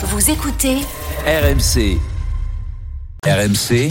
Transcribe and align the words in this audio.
Vous 0.00 0.30
écoutez 0.30 0.76
RMC. 1.26 1.98
RMC, 3.26 3.90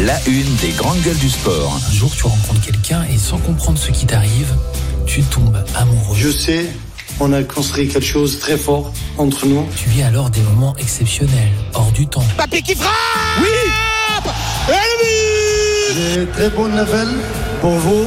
la 0.00 0.18
une 0.26 0.56
des 0.56 0.70
grandes 0.70 0.98
gueules 1.02 1.18
du 1.18 1.28
sport. 1.28 1.78
Un 1.86 1.92
jour, 1.92 2.10
tu 2.16 2.22
rencontres 2.24 2.62
quelqu'un 2.62 3.04
et 3.12 3.18
sans 3.18 3.36
comprendre 3.36 3.78
ce 3.78 3.90
qui 3.90 4.06
t'arrive, 4.06 4.54
tu 5.04 5.22
tombes 5.22 5.62
amoureux. 5.74 6.16
Je 6.16 6.30
sais, 6.30 6.70
on 7.20 7.34
a 7.34 7.42
construit 7.42 7.86
quelque 7.86 8.06
chose 8.06 8.36
de 8.36 8.40
très 8.40 8.56
fort 8.56 8.94
entre 9.18 9.44
nous. 9.44 9.66
Tu 9.76 9.90
vis 9.90 10.02
alors 10.04 10.30
des 10.30 10.40
moments 10.40 10.74
exceptionnels, 10.78 11.52
hors 11.74 11.92
du 11.92 12.06
temps. 12.06 12.24
Mbappé 12.38 12.62
qui 12.62 12.74
frappe 12.74 12.94
Oui 13.42 14.74
J'ai 15.94 16.22
une 16.22 16.28
très 16.28 16.48
bonne 16.48 16.74
nouvelle 16.74 17.14
pour 17.60 17.72
vous, 17.72 18.06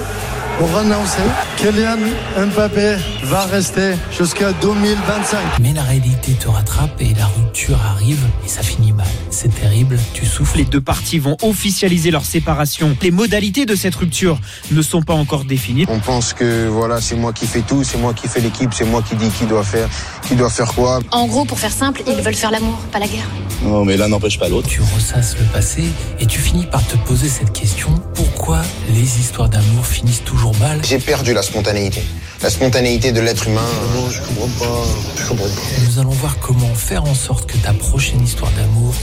pour 0.57 0.75
annoncer 0.75 1.21
Kylian 1.57 1.97
Mbappé 2.35 2.97
va 3.23 3.45
rester 3.45 3.93
jusqu'à 4.11 4.53
2025. 4.53 5.59
Mais 5.61 5.73
la 5.73 5.83
réalité 5.83 6.33
te 6.33 6.47
rattrape 6.47 6.99
et 6.99 7.13
la 7.13 7.25
rupture 7.27 7.79
arrive 7.81 8.23
et 8.43 8.49
ça 8.49 8.61
finit 8.63 8.91
mal. 8.91 9.07
C'est 9.29 9.54
terrible, 9.54 9.99
tu 10.13 10.25
souffles. 10.25 10.57
Les 10.57 10.65
deux 10.65 10.82
parties 10.82 11.19
vont 11.19 11.37
officialiser 11.43 12.11
leur 12.11 12.25
séparation. 12.25 12.96
Les 13.01 13.11
modalités 13.11 13.65
de 13.65 13.75
cette 13.75 13.96
rupture 13.96 14.39
ne 14.71 14.82
sont 14.82 15.04
pas 15.04 15.13
encore 15.13 15.46
définies. 15.46 15.85
On 15.89 15.99
pense 15.99 16.33
que 16.33 16.68
voilà, 16.68 17.01
c'est 17.01 17.15
moi 17.15 17.33
qui 17.33 17.46
fais 17.46 17.61
tout, 17.61 17.83
c'est 17.83 17.97
moi 17.97 18.13
qui 18.13 18.27
fais 18.27 18.41
l'équipe, 18.41 18.74
c'est 18.74 18.85
moi 18.85 19.04
qui 19.07 19.15
dis 19.15 19.29
qui 19.29 19.46
doit 19.46 19.63
faire, 19.63 19.87
qui 20.27 20.35
doit 20.35 20.49
faire 20.49 20.74
quoi. 20.74 20.99
En 21.11 21.27
gros, 21.27 21.46
pour 21.46 21.60
faire 21.60 21.71
simple, 21.71 22.01
ils 22.07 22.21
veulent 22.24 22.33
faire 22.33 22.51
l'amour, 22.51 22.77
pas 22.91 22.99
la 22.99 23.07
guerre. 23.07 23.27
Non, 23.63 23.85
mais 23.85 23.97
l'un 23.97 24.07
n'empêche 24.07 24.39
pas 24.39 24.49
l'autre. 24.49 24.68
Tu 24.68 24.82
ressasses 24.96 25.35
le 25.37 25.46
passé 25.46 25.83
et 26.19 26.25
tu 26.25 26.39
finis 26.39 26.65
par 26.65 26.85
te 26.85 26.97
poser 26.97 27.27
cette 27.27 27.54
question 27.54 27.89
pourquoi 28.37 28.61
les 28.89 29.19
histoires 29.19 29.50
d'amour 29.50 29.83
finissent 29.83 30.23
toujours 30.23 30.55
mal 30.59 30.79
J'ai 30.83 31.00
perdu 31.00 31.33
la 31.33 31.41
spontanéité. 31.41 32.03
La 32.44 32.52
spontanéité 32.52 33.11
de 33.11 33.19
l'être 33.19 33.47
humain. 33.47 33.66
Non, 33.95 34.11
je 34.11 34.22
comprends 34.22 34.47
pas. 34.59 34.83
Je 35.17 35.27
comprends 35.27 35.45
pas. 35.45 35.86
Nous 35.88 35.97
allons 35.97 36.11
voir 36.11 36.38
comment 36.39 36.75
faire 36.75 37.03
en 37.05 37.16
sorte 37.16 37.50
que 37.50 37.58
ta 37.58 37.73
prochaine 37.73 38.23
histoire 38.23 38.52
d'amour, 38.52 38.94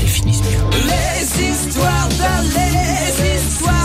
elle 0.00 0.06
finisse 0.06 0.42
bien. 0.42 0.60
Les 0.70 1.42
histoires 1.42 2.08
d'amour, 2.10 2.52
les 2.54 3.36
histoires 3.36 3.83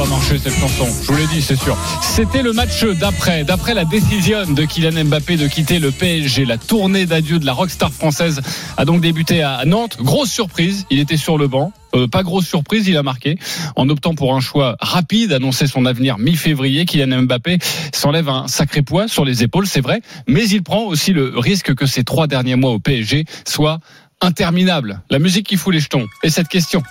pas 0.00 0.06
cette 0.22 0.54
chanson, 0.54 0.86
je 1.02 1.12
vous 1.12 1.18
l'ai 1.18 1.26
dit, 1.26 1.42
c'est 1.42 1.60
sûr. 1.60 1.76
C'était 2.00 2.40
le 2.40 2.54
match 2.54 2.84
d'après. 2.84 3.44
D'après 3.44 3.74
la 3.74 3.84
décision 3.84 4.50
de 4.50 4.64
Kylian 4.64 5.04
Mbappé 5.04 5.36
de 5.36 5.46
quitter 5.46 5.78
le 5.78 5.90
PSG, 5.90 6.46
la 6.46 6.56
tournée 6.56 7.04
d'adieu 7.04 7.38
de 7.38 7.44
la 7.44 7.52
rockstar 7.52 7.92
française 7.92 8.40
a 8.78 8.86
donc 8.86 9.02
débuté 9.02 9.42
à 9.42 9.62
Nantes. 9.66 9.98
Grosse 10.00 10.30
surprise, 10.30 10.86
il 10.88 11.00
était 11.00 11.18
sur 11.18 11.36
le 11.36 11.48
banc. 11.48 11.72
Euh, 11.94 12.06
pas 12.06 12.22
grosse 12.22 12.46
surprise, 12.46 12.88
il 12.88 12.96
a 12.96 13.02
marqué 13.02 13.36
en 13.76 13.90
optant 13.90 14.14
pour 14.14 14.34
un 14.34 14.40
choix 14.40 14.76
rapide, 14.80 15.34
annoncer 15.34 15.66
son 15.66 15.84
avenir 15.84 16.16
mi-février. 16.16 16.86
Kylian 16.86 17.22
Mbappé 17.24 17.58
s'enlève 17.92 18.30
un 18.30 18.48
sacré 18.48 18.80
poids 18.80 19.06
sur 19.06 19.26
les 19.26 19.42
épaules, 19.42 19.66
c'est 19.66 19.82
vrai, 19.82 20.00
mais 20.26 20.48
il 20.48 20.62
prend 20.62 20.84
aussi 20.84 21.12
le 21.12 21.38
risque 21.38 21.74
que 21.74 21.84
ces 21.84 22.04
trois 22.04 22.26
derniers 22.26 22.56
mois 22.56 22.70
au 22.70 22.78
PSG 22.78 23.26
soient 23.46 23.80
interminables. 24.22 25.02
La 25.10 25.18
musique 25.18 25.46
qui 25.46 25.56
fout 25.56 25.74
les 25.74 25.80
jetons. 25.80 26.06
Et 26.22 26.30
cette 26.30 26.48
question 26.48 26.82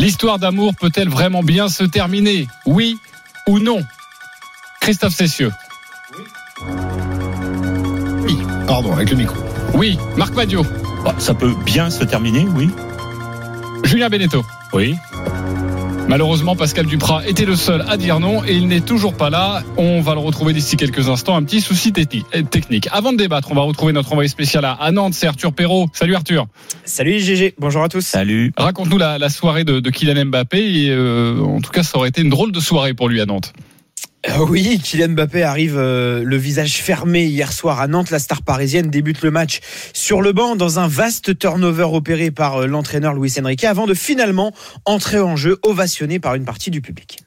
L'histoire 0.00 0.38
d'amour 0.38 0.74
peut-elle 0.74 1.10
vraiment 1.10 1.42
bien 1.42 1.68
se 1.68 1.84
terminer? 1.84 2.48
Oui 2.64 2.96
ou 3.46 3.58
non? 3.58 3.84
Christophe 4.80 5.14
Cessieux. 5.14 5.52
Oui. 8.22 8.38
Pardon, 8.66 8.94
avec 8.94 9.10
le 9.10 9.16
micro. 9.16 9.36
Oui. 9.74 9.98
Marc 10.16 10.34
Madio. 10.34 10.64
Bah, 11.04 11.14
ça 11.18 11.34
peut 11.34 11.54
bien 11.66 11.90
se 11.90 12.02
terminer, 12.04 12.46
oui. 12.56 12.70
Julien 13.84 14.08
Beneteau. 14.08 14.42
Oui. 14.72 14.96
Malheureusement, 16.10 16.56
Pascal 16.56 16.86
Duprat 16.86 17.24
était 17.28 17.44
le 17.44 17.54
seul 17.54 17.84
à 17.88 17.96
dire 17.96 18.18
non 18.18 18.44
et 18.44 18.56
il 18.56 18.66
n'est 18.66 18.80
toujours 18.80 19.14
pas 19.14 19.30
là. 19.30 19.62
On 19.76 20.00
va 20.00 20.14
le 20.14 20.18
retrouver 20.18 20.52
d'ici 20.52 20.76
quelques 20.76 21.08
instants. 21.08 21.36
Un 21.36 21.44
petit 21.44 21.60
souci 21.60 21.92
technique. 21.92 22.88
Avant 22.90 23.12
de 23.12 23.16
débattre, 23.16 23.52
on 23.52 23.54
va 23.54 23.60
retrouver 23.60 23.92
notre 23.92 24.10
envoyé 24.10 24.26
spécial 24.28 24.64
à 24.64 24.90
Nantes, 24.90 25.14
c'est 25.14 25.28
Arthur 25.28 25.52
Perrault. 25.52 25.86
Salut 25.92 26.16
Arthur. 26.16 26.48
Salut 26.84 27.20
GG, 27.20 27.54
bonjour 27.60 27.84
à 27.84 27.88
tous. 27.88 28.04
Salut. 28.04 28.52
Raconte-nous 28.56 28.98
la, 28.98 29.18
la, 29.18 29.28
soirée 29.28 29.62
de, 29.62 29.78
de 29.78 29.90
Kylian 29.90 30.24
Mbappé. 30.24 30.58
Et, 30.58 30.90
euh, 30.90 31.40
en 31.44 31.60
tout 31.60 31.70
cas, 31.70 31.84
ça 31.84 31.96
aurait 31.96 32.08
été 32.08 32.22
une 32.22 32.30
drôle 32.30 32.50
de 32.50 32.58
soirée 32.58 32.92
pour 32.92 33.08
lui 33.08 33.20
à 33.20 33.26
Nantes. 33.26 33.52
Euh, 34.28 34.44
oui, 34.46 34.78
Kylian 34.82 35.10
Mbappé 35.10 35.42
arrive 35.42 35.78
euh, 35.78 36.22
le 36.22 36.36
visage 36.36 36.82
fermé 36.82 37.24
hier 37.24 37.52
soir 37.52 37.80
à 37.80 37.86
Nantes. 37.88 38.10
La 38.10 38.18
star 38.18 38.42
parisienne 38.42 38.90
débute 38.90 39.22
le 39.22 39.30
match 39.30 39.60
sur 39.94 40.20
le 40.20 40.32
banc 40.32 40.56
dans 40.56 40.78
un 40.78 40.88
vaste 40.88 41.38
turnover 41.38 41.84
opéré 41.84 42.30
par 42.30 42.62
euh, 42.62 42.66
l'entraîneur 42.66 43.14
Luis 43.14 43.32
Enrique 43.40 43.64
avant 43.64 43.86
de 43.86 43.94
finalement 43.94 44.52
entrer 44.84 45.20
en 45.20 45.36
jeu 45.36 45.58
ovationné 45.62 46.18
par 46.18 46.34
une 46.34 46.44
partie 46.44 46.70
du 46.70 46.82
public. 46.82 47.20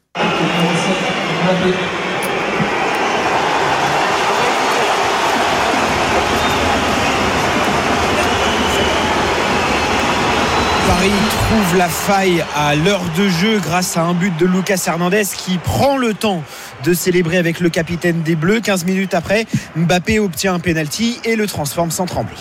Paris 10.93 11.09
trouve 11.09 11.77
la 11.77 11.89
faille 11.89 12.45
à 12.55 12.75
l'heure 12.75 13.01
de 13.17 13.27
jeu 13.27 13.57
grâce 13.57 13.97
à 13.97 14.03
un 14.03 14.13
but 14.13 14.31
de 14.37 14.45
Lucas 14.45 14.79
Hernandez 14.85 15.23
qui 15.35 15.57
prend 15.57 15.97
le 15.97 16.13
temps 16.13 16.43
de 16.83 16.93
célébrer 16.93 17.37
avec 17.37 17.59
le 17.59 17.69
capitaine 17.69 18.21
des 18.21 18.35
Bleus. 18.35 18.61
15 18.61 18.85
minutes 18.85 19.15
après, 19.15 19.47
Mbappé 19.75 20.19
obtient 20.19 20.53
un 20.53 20.59
penalty 20.59 21.19
et 21.25 21.35
le 21.35 21.47
transforme 21.47 21.89
sans 21.89 22.05
trembler. 22.05 22.37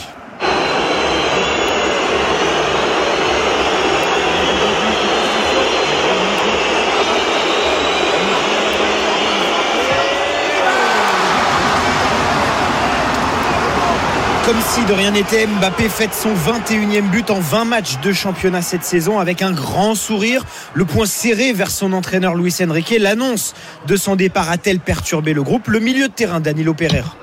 Comme 14.53 14.61
si 14.75 14.85
de 14.85 14.93
rien 14.93 15.13
n'était, 15.13 15.47
Mbappé 15.47 15.89
fête 15.89 16.13
son 16.13 16.35
21e 16.35 17.09
but 17.11 17.31
en 17.31 17.41
20 17.41 17.65
matchs 17.65 18.01
de 18.03 18.13
championnat 18.13 18.61
cette 18.61 18.85
saison 18.85 19.19
avec 19.19 19.41
un 19.41 19.51
grand 19.51 19.95
sourire, 19.95 20.45
le 20.75 20.85
point 20.85 21.07
serré 21.07 21.55
vers 21.55 21.71
son 21.71 21.95
entraîneur 21.95 22.35
Luis 22.35 22.55
Enrique. 22.61 22.95
L'annonce 23.01 23.55
de 23.87 23.97
son 23.97 24.15
départ 24.15 24.51
a-t-elle 24.51 24.79
perturbé 24.79 25.33
le 25.33 25.43
groupe? 25.43 25.69
Le 25.69 25.81
milieu 25.81 26.09
de 26.09 26.13
terrain, 26.13 26.39
Danilo 26.39 26.75
Pereira. 26.75 27.17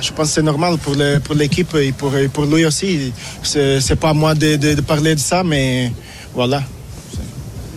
Je 0.00 0.10
pense 0.10 0.30
que 0.30 0.34
c'est 0.34 0.42
normal 0.42 0.78
pour, 0.78 0.96
le, 0.96 1.20
pour 1.20 1.36
l'équipe 1.36 1.72
et 1.76 1.92
pour, 1.92 2.16
et 2.16 2.26
pour 2.26 2.44
lui 2.44 2.64
aussi. 2.64 3.12
C'est, 3.44 3.80
c'est 3.80 3.94
pas 3.94 4.08
à 4.08 4.14
moi 4.14 4.34
de, 4.34 4.56
de, 4.56 4.74
de 4.74 4.80
parler 4.80 5.14
de 5.14 5.20
ça, 5.20 5.44
mais 5.44 5.92
voilà. 6.34 6.60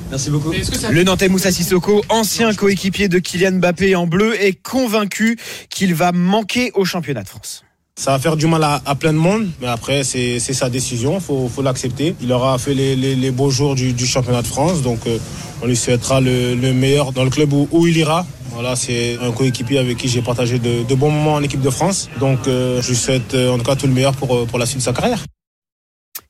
Merci 0.09 0.31
beaucoup. 0.31 0.53
Le 0.89 1.03
Nantais 1.03 1.29
Moussa 1.29 1.51
Sissoko, 1.51 2.03
ancien 2.09 2.51
coéquipier 2.55 3.09
de 3.09 3.19
Kylian 3.19 3.59
Mbappé 3.59 3.95
en 3.95 4.07
bleu, 4.07 4.41
est 4.41 4.59
convaincu 4.59 5.37
qu'il 5.69 5.93
va 5.93 6.11
manquer 6.13 6.71
au 6.73 6.83
championnat 6.83 7.21
de 7.21 7.29
France. 7.29 7.63
Ça 7.99 8.11
va 8.11 8.19
faire 8.19 8.37
du 8.37 8.45
mal 8.45 8.63
à, 8.63 8.93
plein 8.93 9.11
de 9.11 9.17
monde, 9.17 9.49
mais 9.59 9.65
après, 9.65 10.03
c'est, 10.03 10.37
sa 10.39 10.69
décision, 10.69 11.15
il 11.15 11.21
faut, 11.21 11.49
faut 11.49 11.63
l'accepter. 11.63 12.13
Il 12.21 12.31
aura 12.31 12.59
fait 12.59 12.75
les, 12.75 13.31
beaux 13.31 13.49
jours 13.49 13.73
du, 13.73 14.05
championnat 14.05 14.43
de 14.43 14.47
France, 14.47 14.83
donc 14.83 14.99
euh, 15.07 15.17
on 15.63 15.65
lui 15.65 15.75
souhaitera 15.75 16.21
le, 16.21 16.53
le, 16.53 16.73
meilleur 16.73 17.11
dans 17.11 17.23
le 17.23 17.31
club 17.31 17.51
où, 17.53 17.87
il 17.87 17.97
ira. 17.97 18.23
Voilà, 18.51 18.75
c'est 18.75 19.17
un 19.19 19.31
coéquipier 19.31 19.79
avec 19.79 19.97
qui 19.97 20.09
j'ai 20.09 20.21
partagé 20.21 20.59
de, 20.59 20.93
bons 20.93 21.09
moments 21.09 21.33
en 21.33 21.41
équipe 21.41 21.61
de 21.61 21.71
France, 21.71 22.07
donc 22.19 22.47
euh, 22.47 22.83
je 22.83 22.89
lui 22.89 22.95
souhaite 22.95 23.33
euh, 23.33 23.49
en 23.49 23.57
tout 23.57 23.63
cas 23.63 23.75
tout 23.75 23.87
le 23.87 23.93
meilleur 23.93 24.13
pour, 24.13 24.45
pour 24.45 24.59
la 24.59 24.67
suite 24.67 24.77
de 24.77 24.83
sa 24.83 24.93
carrière. 24.93 25.23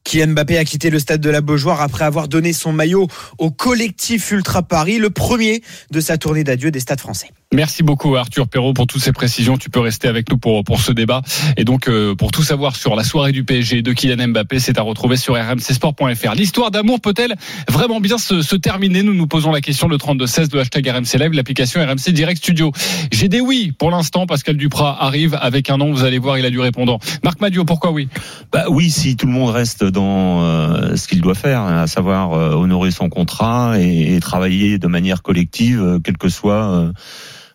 Kylian 0.05 0.27
Mbappé 0.27 0.57
a 0.57 0.63
quitté 0.63 0.89
le 0.89 0.99
stade 0.99 1.19
de 1.19 1.29
la 1.29 1.41
Beaujoire 1.41 1.81
après 1.81 2.05
avoir 2.05 2.29
donné 2.29 2.53
son 2.53 2.71
maillot 2.71 3.07
au 3.39 3.51
collectif 3.51 4.31
Ultra 4.31 4.63
Paris, 4.63 4.99
le 4.99 5.09
premier 5.09 5.61
de 5.91 5.99
sa 5.99 6.17
tournée 6.17 6.45
d'adieu 6.45 6.71
des 6.71 6.79
stades 6.79 7.01
français. 7.01 7.27
Merci 7.53 7.81
beaucoup 7.81 8.17
Arthur 8.17 8.49
Perrault 8.49 8.73
pour 8.73 8.87
toutes 8.87 9.01
ces 9.01 9.13
précisions. 9.13 9.57
Tu 9.57 9.69
peux 9.69 9.79
rester 9.79 10.09
avec 10.09 10.29
nous 10.29 10.37
pour, 10.37 10.65
pour 10.65 10.81
ce 10.81 10.91
débat. 10.91 11.21
Et 11.55 11.63
donc, 11.63 11.87
euh, 11.87 12.13
pour 12.13 12.31
tout 12.31 12.43
savoir 12.43 12.75
sur 12.75 12.93
la 12.93 13.05
soirée 13.05 13.31
du 13.31 13.45
PSG 13.45 13.81
de 13.81 13.93
Kylian 13.93 14.27
Mbappé, 14.27 14.59
c'est 14.59 14.77
à 14.77 14.81
retrouver 14.81 15.15
sur 15.15 15.35
rmcsport.fr. 15.35 16.35
L'histoire 16.35 16.71
d'amour 16.71 16.99
peut-elle 16.99 17.35
vraiment 17.69 18.01
bien 18.01 18.17
se, 18.17 18.41
se, 18.41 18.57
terminer? 18.57 19.01
Nous 19.01 19.13
nous 19.13 19.27
posons 19.27 19.53
la 19.53 19.61
question 19.61 19.87
le 19.87 19.95
32-16 19.95 20.49
de 20.49 20.59
hashtag 20.59 20.89
RMC 20.89 21.17
Live, 21.17 21.31
l'application 21.31 21.79
RMC 21.79 22.11
Direct 22.11 22.37
Studio. 22.39 22.73
J'ai 23.13 23.29
des 23.29 23.39
oui 23.39 23.71
pour 23.79 23.91
l'instant. 23.91 24.25
Pascal 24.25 24.57
Duprat 24.57 25.01
arrive 25.01 25.37
avec 25.39 25.69
un 25.69 25.77
nom, 25.77 25.93
vous 25.93 26.03
allez 26.03 26.19
voir, 26.19 26.37
il 26.37 26.45
a 26.45 26.49
du 26.49 26.59
répondant. 26.59 26.99
Marc 27.23 27.39
Madio, 27.39 27.63
pourquoi 27.63 27.91
oui? 27.91 28.09
Bah 28.51 28.65
oui, 28.69 28.89
si 28.91 29.15
tout 29.15 29.25
le 29.25 29.31
monde 29.31 29.51
reste 29.51 29.85
dans 29.85 30.41
euh, 30.41 30.97
ce 30.97 31.07
qu'il 31.07 31.21
doit 31.21 31.33
faire, 31.33 31.61
à 31.61 31.87
savoir 31.87 32.33
euh, 32.33 32.55
honorer 32.55 32.91
son 32.91 33.07
contrat 33.07 33.79
et, 33.79 34.15
et, 34.15 34.19
travailler 34.19 34.79
de 34.79 34.87
manière 34.87 35.21
collective, 35.21 35.81
euh, 35.81 35.99
quel 36.03 36.17
que 36.17 36.27
soit 36.27 36.91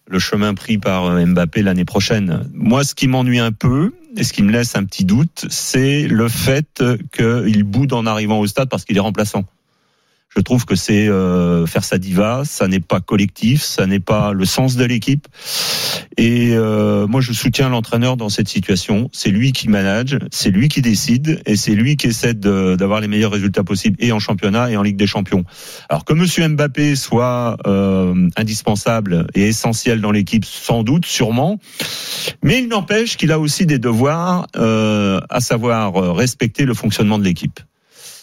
le 0.06 0.19
chemin 0.19 0.54
pris 0.54 0.78
par 0.78 1.10
Mbappé 1.26 1.62
l'année 1.62 1.84
prochaine. 1.84 2.50
Moi, 2.52 2.84
ce 2.84 2.94
qui 2.94 3.08
m'ennuie 3.08 3.38
un 3.38 3.52
peu, 3.52 3.93
et 4.16 4.25
ce 4.25 4.32
qui 4.32 4.43
me 4.43 4.52
laisse 4.52 4.76
un 4.76 4.84
petit 4.84 5.04
doute, 5.04 5.46
c'est 5.49 6.06
le 6.06 6.28
fait 6.28 6.82
qu'il 7.12 7.64
boude 7.64 7.93
en 7.93 8.06
arrivant 8.06 8.38
au 8.40 8.46
stade 8.46 8.69
parce 8.69 8.84
qu'il 8.84 8.96
est 8.96 9.00
remplaçant. 9.00 9.44
Je 10.34 10.40
trouve 10.40 10.64
que 10.64 10.75
c'est 10.75 11.08
euh, 11.08 11.67
faire 11.67 11.84
sa 11.84 11.99
diva, 11.99 12.43
ça 12.44 12.67
n'est 12.67 12.81
pas 12.81 13.00
collectif, 13.00 13.62
ça 13.62 13.87
n'est 13.87 14.00
pas 14.00 14.32
le 14.32 14.44
sens 14.44 14.76
de 14.76 14.84
l'équipe. 14.84 15.29
Et 16.17 16.50
euh, 16.52 17.06
moi, 17.06 17.20
je 17.20 17.32
soutiens 17.32 17.69
l'entraîneur 17.69 18.17
dans 18.17 18.29
cette 18.29 18.49
situation. 18.49 19.11
C'est 19.12 19.31
lui 19.31 19.52
qui 19.52 19.69
manage, 19.69 20.19
c'est 20.31 20.50
lui 20.50 20.69
qui 20.69 20.81
décide, 20.81 21.43
et 21.46 21.56
c'est 21.56 21.75
lui 21.75 21.96
qui 21.96 22.08
essaie 22.08 22.34
d'avoir 22.34 23.00
les 23.00 23.08
meilleurs 23.08 23.32
résultats 23.32 23.64
possibles, 23.64 23.96
et 24.00 24.12
en 24.12 24.19
championnat 24.19 24.70
et 24.70 24.76
en 24.76 24.82
Ligue 24.82 24.96
des 24.96 25.06
Champions. 25.06 25.44
Alors 25.88 26.05
que 26.05 26.14
Monsieur 26.14 26.49
Mbappé 26.49 26.96
soit 26.96 27.58
euh, 27.67 28.29
indispensable 28.37 29.26
et 29.34 29.49
essentiel 29.49 30.00
dans 30.00 30.12
l'équipe, 30.12 30.44
sans 30.44 30.82
doute, 30.82 31.06
sûrement, 31.06 31.58
mais 32.43 32.61
il 32.61 32.69
n'empêche 32.69 33.17
qu'il 33.17 33.32
a 33.32 33.38
aussi 33.38 33.67
des 33.67 33.79
devoirs, 33.79 34.46
euh, 34.56 35.20
à 35.29 35.40
savoir 35.40 35.96
euh, 35.96 36.12
respecter 36.12 36.64
le 36.64 36.75
fonctionnement 36.75 37.19
de 37.19 37.25
l'équipe. 37.25 37.61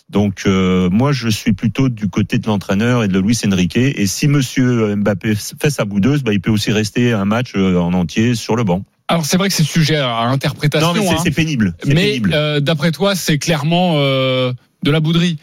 Donc 0.09 0.43
euh, 0.45 0.89
moi 0.89 1.11
je 1.11 1.29
suis 1.29 1.53
plutôt 1.53 1.87
du 1.87 2.09
côté 2.09 2.39
de 2.39 2.47
l'entraîneur 2.47 3.03
et 3.03 3.07
de 3.07 3.19
Luis 3.19 3.39
Enrique 3.45 3.77
et 3.77 4.07
si 4.07 4.27
monsieur 4.27 4.95
Mbappé 4.95 5.35
fait 5.35 5.69
sa 5.69 5.85
boudeuse, 5.85 6.23
bah, 6.23 6.33
il 6.33 6.41
peut 6.41 6.49
aussi 6.51 6.71
rester 6.71 7.13
un 7.13 7.25
match 7.25 7.53
euh, 7.55 7.77
en 7.77 7.93
entier 7.93 8.33
sur 8.33 8.55
le 8.55 8.63
banc. 8.63 8.83
Alors 9.09 9.25
c'est 9.25 9.37
vrai 9.37 9.49
que 9.49 9.55
c'est 9.55 9.63
sujet 9.63 9.97
à 9.97 10.21
interprétation. 10.21 10.93
Non 10.93 10.93
mais 10.93 11.07
c'est 11.23 11.29
hein. 11.29 11.33
pénible. 11.35 11.75
Mais 11.85 12.21
euh, 12.31 12.59
d'après 12.59 12.91
toi, 12.91 13.15
c'est 13.15 13.39
clairement 13.39 13.95
euh, 13.97 14.53
de 14.83 14.91
la 14.91 14.99
bouderie. 14.99 15.37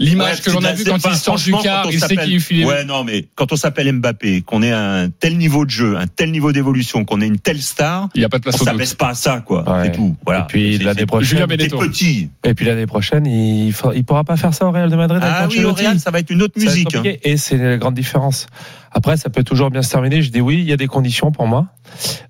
L'image 0.00 0.38
Ouais, 0.38 0.42
que 0.42 0.50
l'on 0.50 0.64
a 0.64 0.72
vue 0.72 0.82
quand 0.82 1.00
pas- 1.00 1.10
il 1.12 1.16
sort 1.16 1.36
du 1.36 1.52
car, 1.62 1.86
il 1.88 2.00
sait 2.00 2.16
qu'il 2.16 2.40
file. 2.40 2.66
Ouais, 2.66 2.84
non, 2.84 3.04
mais 3.04 3.28
quand 3.36 3.52
on 3.52 3.56
s'appelle 3.56 3.92
Mbappé, 3.92 4.42
qu'on 4.42 4.60
ait 4.64 4.72
un 4.72 5.08
tel 5.08 5.38
niveau 5.38 5.64
de 5.64 5.70
jeu, 5.70 5.96
un 5.96 6.08
tel 6.08 6.32
niveau 6.32 6.50
d'évolution, 6.50 7.04
qu'on 7.04 7.20
ait 7.20 7.28
une 7.28 7.38
telle 7.38 7.62
star, 7.62 8.08
Il 8.16 8.18
n'y 8.18 8.24
a 8.24 8.28
pas 8.28 8.38
de 8.38 8.42
place 8.42 8.56
on 8.56 8.58
au 8.58 8.64
doute. 8.64 8.68
s'abaisse 8.72 8.94
pas 8.94 9.10
à 9.10 9.14
ça, 9.14 9.40
quoi. 9.46 9.62
Ouais. 9.70 9.84
C'est 9.84 9.92
tout. 9.92 10.16
Voilà. 10.24 10.40
Et 10.40 10.46
puis, 10.48 10.78
l'année 10.78 11.06
prochaine- 11.06 11.46
petit. 11.46 12.28
Et 12.42 12.54
puis 12.54 12.64
l'année 12.66 12.86
prochaine, 12.86 13.24
il 13.24 13.72
faut- 13.72 13.92
il 13.92 14.02
pourra 14.04 14.24
pas 14.24 14.36
faire 14.36 14.52
ça 14.52 14.66
au 14.66 14.72
Real 14.72 14.90
de 14.90 14.96
Madrid. 14.96 15.20
Ah 15.22 15.46
oui, 15.48 15.64
au. 15.64 15.72
Real, 15.72 16.00
ça 16.00 16.10
va 16.10 16.18
être 16.18 16.30
une 16.30 16.42
autre 16.42 16.58
musique. 16.58 16.92
hein. 16.96 17.02
Et 17.22 17.36
c'est 17.36 17.56
la 17.56 17.76
grande 17.76 17.94
différence. 17.94 18.46
Après, 18.94 19.16
ça 19.16 19.28
peut 19.28 19.42
toujours 19.42 19.70
bien 19.70 19.82
se 19.82 19.90
terminer. 19.90 20.22
Je 20.22 20.30
dis 20.30 20.40
oui, 20.40 20.58
il 20.60 20.68
y 20.68 20.72
a 20.72 20.76
des 20.76 20.86
conditions 20.86 21.32
pour 21.32 21.48
moi. 21.48 21.66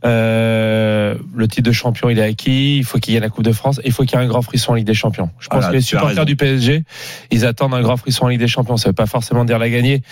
Euh, 0.04 1.14
le 1.34 1.46
titre 1.46 1.68
de 1.68 1.72
champion, 1.72 2.08
il 2.08 2.18
est 2.18 2.22
acquis. 2.22 2.78
Il 2.78 2.84
faut 2.84 2.98
qu'il 2.98 3.12
y 3.12 3.16
ait 3.18 3.20
la 3.20 3.28
Coupe 3.28 3.44
de 3.44 3.52
France. 3.52 3.80
Il 3.84 3.92
faut 3.92 4.04
qu'il 4.04 4.18
y 4.18 4.20
ait 4.20 4.24
un 4.24 4.28
grand 4.28 4.40
frisson 4.40 4.72
en 4.72 4.74
Ligue 4.74 4.86
des 4.86 4.94
Champions. 4.94 5.28
Je 5.38 5.48
pense 5.48 5.66
que 5.66 5.72
les 5.72 5.82
supporters 5.82 6.24
du 6.24 6.36
PSG, 6.36 6.84
ils 7.30 7.44
attendent 7.44 7.74
un 7.74 7.82
grand 7.82 7.98
frisson 7.98 8.24
en 8.24 8.28
Ligue 8.28 8.40
des 8.40 8.48
Champions. 8.48 8.78
Ça 8.78 8.88
veut 8.88 8.94
pas 8.94 9.06
forcément 9.06 9.44
dire 9.44 9.58
la 9.58 9.68
gagner, 9.68 10.02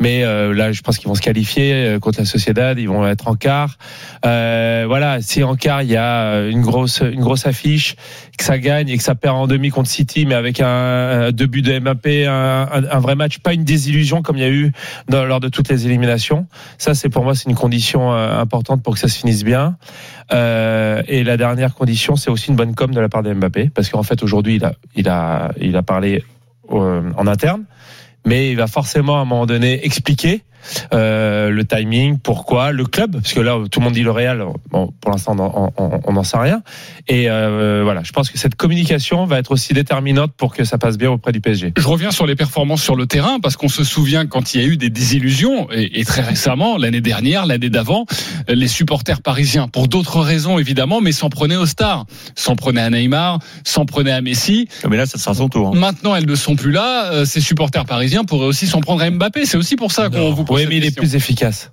mais 0.00 0.24
euh, 0.24 0.52
là, 0.52 0.72
je 0.72 0.80
pense 0.82 0.98
qu'ils 0.98 1.08
vont 1.08 1.14
se 1.14 1.20
qualifier 1.20 1.72
euh, 1.72 1.98
contre 2.00 2.18
la 2.18 2.24
Sociedad. 2.24 2.76
Ils 2.78 2.88
vont 2.88 3.06
être 3.06 3.28
en 3.28 3.36
quart. 3.36 3.76
Euh, 4.26 4.84
voilà, 4.88 5.22
si 5.22 5.44
en 5.44 5.54
quart 5.54 5.82
il 5.82 5.90
y 5.90 5.96
a 5.96 6.40
une 6.48 6.62
grosse 6.62 7.00
une 7.00 7.20
grosse 7.20 7.46
affiche, 7.46 7.94
que 8.36 8.44
ça 8.44 8.58
gagne 8.58 8.88
et 8.88 8.96
que 8.96 9.02
ça 9.02 9.14
perd 9.14 9.36
en 9.36 9.46
demi 9.46 9.70
contre 9.70 9.88
City, 9.88 10.26
mais 10.26 10.34
avec 10.34 10.60
un, 10.60 10.66
un 10.66 11.32
deux 11.32 11.46
buts 11.46 11.62
de 11.62 11.78
Mbappé, 11.78 12.26
un, 12.26 12.68
un, 12.72 12.84
un 12.90 12.98
vrai 12.98 13.14
match, 13.14 13.38
pas 13.38 13.52
une 13.52 13.64
désillusion 13.64 14.22
comme 14.22 14.36
il 14.36 14.42
y 14.42 14.46
a 14.46 14.50
eu 14.50 14.72
dans, 15.08 15.24
lors 15.24 15.40
de 15.40 15.48
toutes 15.48 15.68
les 15.68 15.86
éliminations. 15.86 15.99
Ça, 16.78 16.94
c'est 16.94 17.08
pour 17.08 17.24
moi, 17.24 17.34
c'est 17.34 17.48
une 17.48 17.56
condition 17.56 18.12
euh, 18.12 18.40
importante 18.40 18.82
pour 18.82 18.94
que 18.94 19.00
ça 19.00 19.08
se 19.08 19.18
finisse 19.18 19.44
bien. 19.44 19.76
Euh, 20.32 21.02
et 21.08 21.24
la 21.24 21.36
dernière 21.36 21.74
condition, 21.74 22.16
c'est 22.16 22.30
aussi 22.30 22.48
une 22.50 22.56
bonne 22.56 22.74
com 22.74 22.92
de 22.92 23.00
la 23.00 23.08
part 23.08 23.22
de 23.22 23.32
Mbappé, 23.32 23.70
parce 23.74 23.88
qu'en 23.88 24.02
fait 24.02 24.22
aujourd'hui, 24.22 24.56
il 24.56 24.64
a 24.64 24.74
il 24.94 25.08
a 25.08 25.52
il 25.60 25.76
a 25.76 25.82
parlé 25.82 26.24
euh, 26.70 27.10
en 27.16 27.26
interne, 27.26 27.64
mais 28.24 28.50
il 28.50 28.56
va 28.56 28.66
forcément 28.66 29.18
à 29.18 29.20
un 29.20 29.24
moment 29.24 29.46
donné 29.46 29.84
expliquer 29.84 30.42
euh, 30.92 31.50
le 31.50 31.64
timing, 31.64 32.18
pourquoi, 32.18 32.72
le 32.72 32.84
club, 32.86 33.12
parce 33.20 33.32
que 33.32 33.40
là 33.40 33.56
tout 33.70 33.80
le 33.80 33.84
monde 33.84 33.94
dit 33.94 34.02
le 34.02 34.10
Real, 34.10 34.44
bon, 34.70 34.92
pour 35.00 35.10
l'instant 35.10 35.34
on- 36.06 36.12
n'en 36.12 36.24
sait 36.24 36.38
rien. 36.38 36.62
Et 37.08 37.30
euh, 37.30 37.82
voilà, 37.84 38.02
je 38.02 38.12
pense 38.12 38.30
que 38.30 38.38
cette 38.38 38.54
communication 38.54 39.24
va 39.26 39.38
être 39.38 39.50
aussi 39.52 39.72
déterminante 39.74 40.32
pour 40.36 40.54
que 40.54 40.64
ça 40.64 40.78
passe 40.78 40.98
bien 40.98 41.10
auprès 41.10 41.32
du 41.32 41.40
PSG. 41.40 41.72
Je 41.76 41.86
reviens 41.88 42.10
sur 42.10 42.26
les 42.26 42.34
performances 42.36 42.82
sur 42.82 42.96
le 42.96 43.06
terrain 43.06 43.38
parce 43.40 43.56
qu'on 43.56 43.68
se 43.68 43.84
souvient 43.84 44.26
quand 44.26 44.54
il 44.54 44.60
y 44.60 44.64
a 44.64 44.66
eu 44.66 44.76
des 44.76 44.90
désillusions 44.90 45.68
et, 45.72 46.00
et 46.00 46.04
très 46.04 46.22
récemment, 46.22 46.76
l'année 46.76 47.00
dernière, 47.00 47.46
l'année 47.46 47.70
d'avant, 47.70 48.06
les 48.48 48.68
supporters 48.68 49.22
parisiens, 49.22 49.68
pour 49.68 49.88
d'autres 49.88 50.20
raisons 50.20 50.58
évidemment, 50.58 51.00
mais 51.00 51.12
s'en 51.12 51.28
prenaient 51.30 51.56
aux 51.56 51.66
stars, 51.66 52.06
s'en 52.34 52.56
prenaient 52.56 52.80
à 52.82 52.90
Neymar, 52.90 53.38
s'en 53.64 53.84
prenaient 53.84 54.10
à 54.12 54.20
Messi. 54.20 54.68
Mais 54.88 54.96
là, 54.96 55.06
ça 55.06 55.18
sera 55.18 55.34
son 55.34 55.48
tour. 55.48 55.68
hein. 55.68 55.78
Maintenant, 55.78 56.14
elles 56.14 56.26
ne 56.26 56.34
sont 56.34 56.56
plus 56.56 56.72
là. 56.72 57.10
euh, 57.12 57.24
Ces 57.24 57.40
supporters 57.40 57.84
parisiens 57.84 58.24
pourraient 58.24 58.46
aussi 58.46 58.66
s'en 58.66 58.80
prendre 58.80 59.02
à 59.02 59.10
Mbappé. 59.10 59.46
C'est 59.46 59.56
aussi 59.56 59.76
pour 59.76 59.92
ça 59.92 60.08
qu'on 60.10 60.32
vous 60.32 60.44
pose 60.50 60.60
Oui, 60.60 60.66
mais 60.68 60.76
il 60.78 60.84
est 60.84 60.96
plus 60.96 61.14
efficace 61.14 61.72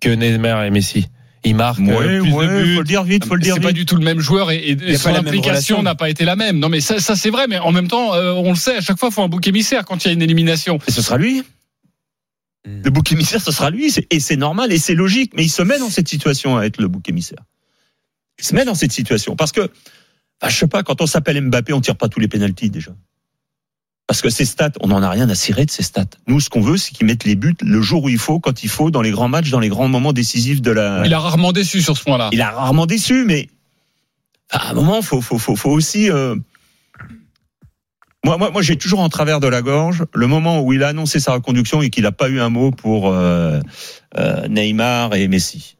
que 0.00 0.08
Neymar 0.10 0.64
et 0.64 0.70
Messi. 0.70 1.08
Il 1.44 1.56
marque 1.56 1.80
Ouais, 1.80 1.92
euh, 1.92 2.22
plus 2.22 2.32
ouais, 2.32 2.46
de 2.46 2.62
buts. 2.62 2.74
faut 2.74 2.80
le 2.82 2.86
dire 2.86 3.02
vite, 3.02 3.24
faut 3.24 3.34
le 3.34 3.40
dire 3.42 3.54
C'est 3.54 3.60
pas 3.60 3.72
du 3.72 3.84
tout 3.84 3.96
le 3.96 4.04
même 4.04 4.20
joueur 4.20 4.50
et, 4.52 4.76
son 4.96 5.14
implication 5.14 5.82
n'a 5.82 5.94
pas 5.96 6.08
été 6.08 6.24
la 6.24 6.36
même. 6.36 6.58
Non, 6.58 6.68
mais 6.68 6.80
ça, 6.80 7.00
ça 7.00 7.16
c'est 7.16 7.30
vrai. 7.30 7.46
Mais 7.48 7.58
en 7.58 7.72
même 7.72 7.88
temps, 7.88 8.14
euh, 8.14 8.32
on 8.32 8.50
le 8.50 8.56
sait. 8.56 8.76
À 8.76 8.80
chaque 8.80 8.98
fois, 8.98 9.08
il 9.10 9.14
faut 9.14 9.22
un 9.22 9.28
bouc 9.28 9.46
émissaire 9.48 9.84
quand 9.84 10.04
il 10.04 10.08
y 10.08 10.10
a 10.10 10.14
une 10.14 10.22
élimination. 10.22 10.78
Et 10.86 10.92
ce 10.92 11.02
sera 11.02 11.18
lui. 11.18 11.42
Le 12.64 12.90
bouc 12.90 13.10
émissaire, 13.10 13.40
ce 13.40 13.50
sera 13.50 13.70
lui. 13.70 13.90
C'est- 13.90 14.06
Et 14.12 14.20
c'est 14.20 14.36
normal 14.36 14.72
et 14.72 14.78
c'est 14.78 14.94
logique. 14.94 15.32
Mais 15.36 15.44
il 15.44 15.48
se 15.48 15.62
met 15.62 15.80
dans 15.80 15.90
cette 15.90 16.06
situation 16.06 16.56
à 16.56 16.64
être 16.64 16.80
le 16.80 16.86
bouc 16.86 17.08
émissaire. 17.08 17.42
Il 18.38 18.44
se 18.44 18.54
met 18.54 18.64
dans 18.64 18.76
cette 18.76 18.92
situation. 18.92 19.34
Parce 19.34 19.50
que, 19.50 19.62
bah, 20.40 20.48
je 20.48 20.56
sais 20.56 20.68
pas, 20.68 20.84
quand 20.84 21.00
on 21.00 21.06
s'appelle 21.06 21.40
Mbappé, 21.40 21.72
on 21.72 21.80
tire 21.80 21.96
pas 21.96 22.08
tous 22.08 22.20
les 22.20 22.28
pénalties 22.28 22.70
déjà. 22.70 22.92
Parce 24.06 24.20
que 24.20 24.28
ces 24.30 24.44
stats, 24.44 24.72
on 24.80 24.88
n'en 24.88 25.02
a 25.02 25.08
rien 25.08 25.28
à 25.30 25.34
cirer 25.34 25.64
de 25.64 25.70
ces 25.70 25.82
stats. 25.82 26.04
Nous, 26.26 26.40
ce 26.40 26.50
qu'on 26.50 26.60
veut, 26.60 26.76
c'est 26.76 26.92
qu'ils 26.92 27.06
mettent 27.06 27.24
les 27.24 27.36
buts 27.36 27.54
le 27.62 27.80
jour 27.80 28.04
où 28.04 28.08
il 28.08 28.18
faut, 28.18 28.40
quand 28.40 28.62
il 28.62 28.68
faut, 28.68 28.90
dans 28.90 29.00
les 29.00 29.10
grands 29.12 29.28
matchs, 29.28 29.50
dans 29.50 29.60
les 29.60 29.68
grands 29.70 29.88
moments 29.88 30.12
décisifs 30.12 30.60
de 30.60 30.70
la. 30.72 31.02
Il 31.06 31.14
a 31.14 31.20
rarement 31.20 31.52
déçu 31.52 31.80
sur 31.80 31.96
ce 31.96 32.04
point-là. 32.04 32.28
Il 32.32 32.40
a 32.42 32.50
rarement 32.50 32.86
déçu, 32.86 33.24
mais 33.24 33.48
à 34.50 34.70
un 34.70 34.74
moment, 34.74 35.00
faut, 35.02 35.20
faut, 35.20 35.38
faut, 35.38 35.56
faut 35.56 35.70
aussi. 35.70 36.10
euh, 36.10 36.34
Moi, 38.24 38.36
moi, 38.36 38.50
moi 38.50 38.60
j'ai 38.62 38.76
toujours 38.76 39.00
en 39.00 39.08
travers 39.08 39.40
de 39.40 39.48
la 39.48 39.62
gorge 39.62 40.04
le 40.14 40.26
moment 40.26 40.60
où 40.60 40.72
il 40.72 40.82
a 40.82 40.88
annoncé 40.88 41.18
sa 41.18 41.32
reconduction 41.32 41.80
et 41.80 41.88
qu'il 41.90 42.02
n'a 42.02 42.12
pas 42.12 42.28
eu 42.28 42.38
un 42.40 42.50
mot 42.50 42.70
pour 42.70 43.08
euh, 43.08 43.60
euh, 44.18 44.46
Neymar 44.48 45.14
et 45.14 45.26
Messi. 45.28 45.76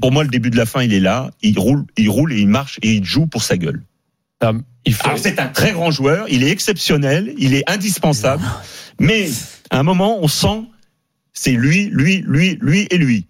Pour 0.00 0.10
moi, 0.12 0.24
le 0.24 0.28
début 0.30 0.50
de 0.50 0.56
la 0.56 0.66
fin, 0.66 0.82
il 0.82 0.92
est 0.92 0.98
là. 1.00 1.30
Il 1.40 1.56
roule, 1.58 1.84
il 1.96 2.10
roule 2.10 2.32
et 2.32 2.38
il 2.40 2.48
marche 2.48 2.78
et 2.82 2.94
il 2.94 3.04
joue 3.04 3.26
pour 3.26 3.44
sa 3.44 3.56
gueule. 3.56 3.82
Non, 4.86 4.90
il 4.90 4.94
faut- 4.94 5.06
Alors, 5.06 5.18
c'est 5.18 5.38
un 5.38 5.48
très 5.48 5.72
grand 5.72 5.90
joueur. 5.90 6.26
Il 6.28 6.42
est 6.42 6.50
exceptionnel. 6.50 7.32
Il 7.38 7.54
est 7.54 7.68
indispensable. 7.70 8.44
Mais 9.00 9.28
à 9.70 9.78
un 9.78 9.82
moment, 9.82 10.18
on 10.22 10.28
sent 10.28 10.62
c'est 11.32 11.52
lui, 11.52 11.90
lui, 11.92 12.22
lui, 12.26 12.58
lui 12.60 12.86
et 12.90 12.98
lui. 12.98 13.26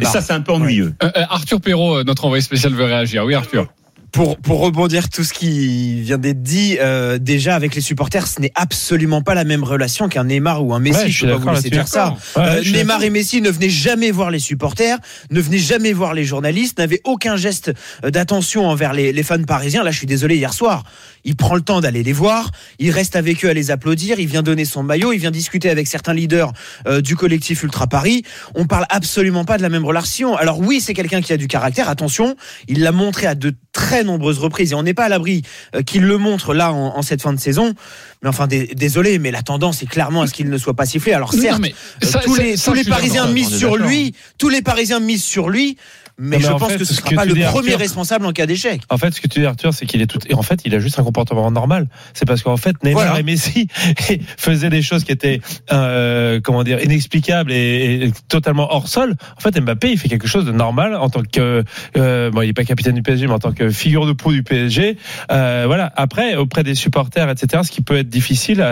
Et 0.00 0.04
ça, 0.04 0.20
c'est 0.20 0.34
un 0.34 0.42
peu 0.42 0.52
ennuyeux. 0.52 0.92
Euh, 1.02 1.10
euh, 1.16 1.24
Arthur 1.30 1.60
Perrault, 1.62 1.96
euh, 2.00 2.04
notre 2.04 2.26
envoyé 2.26 2.42
spécial, 2.42 2.74
veut 2.74 2.84
réagir. 2.84 3.24
Oui, 3.24 3.34
Arthur. 3.34 3.72
Pour, 4.10 4.38
pour 4.38 4.60
rebondir 4.60 5.10
tout 5.10 5.22
ce 5.22 5.32
qui 5.34 6.00
vient 6.00 6.18
d'être 6.18 6.42
dit, 6.42 6.76
euh, 6.80 7.18
déjà 7.18 7.54
avec 7.54 7.74
les 7.74 7.80
supporters, 7.82 8.26
ce 8.26 8.40
n'est 8.40 8.52
absolument 8.54 9.20
pas 9.22 9.34
la 9.34 9.44
même 9.44 9.62
relation 9.62 10.08
qu'un 10.08 10.24
Neymar 10.24 10.64
ou 10.64 10.72
un 10.74 10.80
Messi. 10.80 10.98
Ouais, 11.04 11.08
je 11.10 11.26
peux 11.26 11.32
pas 11.32 11.38
vous 11.38 11.50
laisser 11.50 11.70
dire 11.70 11.86
ça. 11.86 12.16
Ouais, 12.34 12.42
Euh, 12.42 12.62
Neymar 12.72 13.02
et 13.02 13.10
Messi 13.10 13.42
ne 13.42 13.50
venaient 13.50 13.68
jamais 13.68 14.10
voir 14.10 14.30
les 14.30 14.38
supporters, 14.38 14.98
ne 15.30 15.40
venaient 15.40 15.58
jamais 15.58 15.92
voir 15.92 16.14
les 16.14 16.24
journalistes, 16.24 16.78
n'avaient 16.78 17.02
aucun 17.04 17.36
geste 17.36 17.72
euh, 18.04 18.10
d'attention 18.10 18.66
envers 18.66 18.92
les, 18.94 19.12
les 19.12 19.22
fans 19.22 19.42
parisiens. 19.42 19.84
Là, 19.84 19.90
je 19.90 19.98
suis 19.98 20.06
désolé, 20.06 20.36
hier 20.36 20.54
soir, 20.54 20.84
il 21.28 21.36
prend 21.36 21.54
le 21.54 21.60
temps 21.60 21.82
d'aller 21.82 22.02
les 22.02 22.14
voir, 22.14 22.50
il 22.78 22.90
reste 22.90 23.14
avec 23.14 23.44
eux 23.44 23.50
à 23.50 23.52
les 23.52 23.70
applaudir, 23.70 24.18
il 24.18 24.26
vient 24.26 24.42
donner 24.42 24.64
son 24.64 24.82
maillot, 24.82 25.12
il 25.12 25.18
vient 25.18 25.30
discuter 25.30 25.68
avec 25.68 25.86
certains 25.86 26.14
leaders 26.14 26.54
euh, 26.86 27.02
du 27.02 27.16
collectif 27.16 27.62
Ultra 27.62 27.86
Paris. 27.86 28.22
On 28.54 28.64
parle 28.64 28.86
absolument 28.88 29.44
pas 29.44 29.58
de 29.58 29.62
la 29.62 29.68
même 29.68 29.84
relation. 29.84 30.34
Alors 30.36 30.58
oui, 30.60 30.80
c'est 30.80 30.94
quelqu'un 30.94 31.20
qui 31.20 31.34
a 31.34 31.36
du 31.36 31.46
caractère, 31.46 31.90
attention, 31.90 32.34
il 32.66 32.80
l'a 32.80 32.92
montré 32.92 33.26
à 33.26 33.34
de 33.34 33.52
très 33.72 34.04
nombreuses 34.04 34.38
reprises. 34.38 34.72
Et 34.72 34.74
on 34.74 34.82
n'est 34.82 34.94
pas 34.94 35.04
à 35.04 35.08
l'abri 35.10 35.42
euh, 35.76 35.82
qu'il 35.82 36.02
le 36.02 36.16
montre 36.16 36.54
là 36.54 36.72
en, 36.72 36.96
en 36.96 37.02
cette 37.02 37.20
fin 37.20 37.34
de 37.34 37.38
saison. 37.40 37.74
Mais 38.22 38.30
enfin, 38.30 38.46
dé- 38.46 38.70
désolé, 38.74 39.18
mais 39.18 39.30
la 39.30 39.42
tendance 39.42 39.82
est 39.82 39.86
clairement 39.86 40.22
à 40.22 40.26
ce 40.28 40.32
qu'il 40.32 40.48
ne 40.48 40.56
soit 40.56 40.74
pas 40.74 40.86
sifflé. 40.86 41.12
Alors 41.12 41.34
Non, 41.34 41.42
certes, 41.42 41.60
mais 41.60 41.74
euh, 42.02 42.06
ça- 42.06 42.20
tous 42.20 42.36
ça- 42.36 42.42
les, 42.42 42.56
ça, 42.56 42.64
tous 42.64 42.70
je 42.70 42.76
les 42.78 42.82
suis 42.84 42.90
Parisiens 42.90 43.26
misent 43.28 43.54
sur 43.54 43.76
lui, 43.76 44.14
tous 44.38 44.48
les 44.48 44.62
Parisiens 44.62 44.98
misent 45.00 45.24
sur 45.24 45.50
lui, 45.50 45.76
mais 46.18 46.40
je 46.40 46.48
en 46.48 46.58
pense 46.58 46.72
fait, 46.72 46.78
que 46.78 46.84
ce 46.84 46.92
ne 46.92 46.96
sera 46.96 47.10
que 47.10 47.14
pas 47.14 47.24
le 47.24 47.34
premier 47.34 47.44
Arthur- 47.46 47.78
responsable 47.78 48.26
en 48.26 48.32
cas 48.32 48.46
d'échec. 48.46 48.82
En 48.90 48.98
fait, 48.98 49.12
ce 49.14 49.20
que 49.20 49.28
tu 49.28 49.38
dis, 49.40 49.46
Arthur, 49.46 49.72
c'est 49.72 49.86
qu'il 49.86 50.02
est 50.02 50.06
tout. 50.06 50.18
Et 50.28 50.34
en 50.34 50.42
fait, 50.42 50.60
il 50.64 50.74
a 50.74 50.80
juste 50.80 50.98
un 50.98 51.04
comportement 51.04 51.50
normal. 51.50 51.88
C'est 52.14 52.26
parce 52.26 52.42
qu'en 52.42 52.56
fait, 52.56 52.74
Neymar 52.82 53.04
Voilà. 53.04 53.20
et 53.20 53.22
Messi 53.22 53.68
faisaient 54.36 54.70
des 54.70 54.82
choses 54.82 55.04
qui 55.04 55.12
étaient, 55.12 55.40
euh, 55.72 56.40
comment 56.42 56.64
dire, 56.64 56.82
inexplicables 56.82 57.52
et, 57.52 58.04
et 58.06 58.12
totalement 58.28 58.72
hors 58.74 58.88
sol. 58.88 59.14
En 59.36 59.40
fait, 59.40 59.58
Mbappé, 59.60 59.92
il 59.92 59.98
fait 59.98 60.08
quelque 60.08 60.26
chose 60.28 60.44
de 60.44 60.52
normal 60.52 60.94
en 60.96 61.08
tant 61.08 61.22
que, 61.22 61.62
euh, 61.96 62.30
bon, 62.30 62.42
il 62.42 62.48
est 62.48 62.52
pas 62.52 62.64
capitaine 62.64 62.94
du 62.94 63.02
PSG, 63.02 63.26
mais 63.26 63.34
en 63.34 63.38
tant 63.38 63.52
que 63.52 63.70
figure 63.70 64.06
de 64.06 64.12
proue 64.12 64.32
du 64.32 64.42
PSG. 64.42 64.96
Euh, 65.30 65.64
voilà. 65.66 65.92
Après, 65.96 66.34
auprès 66.36 66.64
des 66.64 66.74
supporters, 66.74 67.30
etc., 67.30 67.62
ce 67.64 67.70
qui 67.70 67.80
peut 67.80 67.96
être 67.96 68.08
difficile, 68.08 68.64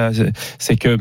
c'est 0.58 0.76
que 0.76 0.98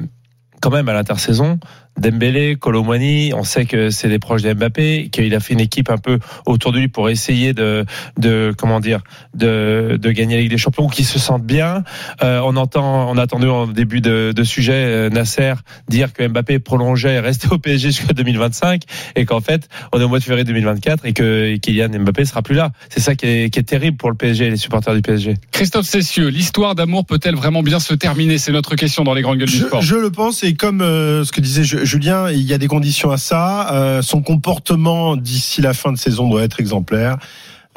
quand 0.61 0.69
même 0.71 0.89
à 0.89 0.93
l'intersaison, 0.93 1.59
Dembélé, 1.99 2.55
Colomwani, 2.57 3.31
on 3.33 3.43
sait 3.43 3.65
que 3.65 3.89
c'est 3.89 4.09
des 4.09 4.19
proches 4.19 4.41
de 4.41 4.53
Mbappé, 4.53 5.09
qu'il 5.11 5.33
a 5.33 5.39
fait 5.39 5.53
une 5.53 5.59
équipe 5.61 5.89
un 5.89 5.97
peu 5.97 6.19
autour 6.45 6.71
de 6.71 6.79
lui 6.79 6.87
pour 6.87 7.09
essayer 7.09 7.53
de, 7.53 7.85
de 8.19 8.53
comment 8.57 8.79
dire, 8.79 9.01
de, 9.33 9.97
de 10.01 10.11
gagner 10.11 10.35
la 10.35 10.41
Ligue 10.41 10.51
des 10.51 10.57
Champions, 10.57 10.87
qui 10.87 11.03
se 11.03 11.19
sentent 11.19 11.45
bien. 11.45 11.83
Euh, 12.23 12.41
on 12.43 12.55
entend, 12.57 13.09
on 13.09 13.17
a 13.17 13.23
entendu 13.23 13.47
en 13.47 13.67
début 13.67 14.01
de, 14.01 14.33
de 14.35 14.43
sujet 14.43 14.73
euh, 14.73 15.09
Nasser 15.09 15.53
dire 15.89 16.11
que 16.13 16.27
Mbappé 16.27 16.59
prolongeait 16.59 17.15
et 17.15 17.19
restait 17.19 17.51
au 17.51 17.57
PSG 17.57 17.91
jusqu'à 17.91 18.13
2025 18.13 18.81
et 19.15 19.25
qu'en 19.25 19.39
fait 19.41 19.67
on 19.93 19.99
est 19.99 20.03
au 20.03 20.09
mois 20.09 20.19
de 20.19 20.23
février 20.23 20.43
2024 20.43 21.05
et 21.05 21.13
que 21.13 21.45
et 21.45 21.59
Kylian 21.59 21.89
Mbappé 21.99 22.25
sera 22.25 22.41
plus 22.41 22.55
là. 22.55 22.71
C'est 22.89 22.99
ça 22.99 23.15
qui 23.15 23.25
est, 23.27 23.49
qui 23.49 23.59
est 23.59 23.63
terrible 23.63 23.97
pour 23.97 24.09
le 24.09 24.15
PSG 24.15 24.45
et 24.47 24.49
les 24.49 24.57
supporters 24.57 24.93
du 24.95 25.01
PSG. 25.01 25.35
Christophe 25.51 25.85
Cessieux, 25.85 26.27
l'histoire 26.27 26.75
d'amour 26.75 27.05
peut-elle 27.05 27.35
vraiment 27.35 27.63
bien 27.63 27.79
se 27.79 27.93
terminer? 27.93 28.37
C'est 28.37 28.51
notre 28.51 28.75
question 28.75 29.03
dans 29.03 29.13
les 29.13 29.21
grandes 29.21 29.37
gueules 29.37 29.47
du 29.49 29.57
Je, 29.57 29.65
sport. 29.65 29.81
je 29.81 29.95
le 29.95 30.09
pense, 30.11 30.43
et 30.43 30.53
comme 30.55 30.81
euh, 30.81 31.23
ce 31.23 31.31
que 31.31 31.41
disait 31.41 31.63
Ju- 31.63 31.84
Julien, 31.85 32.29
il 32.31 32.41
y 32.41 32.53
a 32.53 32.57
des 32.57 32.67
conditions 32.67 33.11
à 33.11 33.17
ça. 33.17 33.73
Euh, 33.73 34.01
son 34.01 34.21
comportement 34.21 35.15
d'ici 35.15 35.61
la 35.61 35.73
fin 35.73 35.91
de 35.91 35.97
saison 35.97 36.27
doit 36.27 36.43
être 36.43 36.59
exemplaire. 36.59 37.17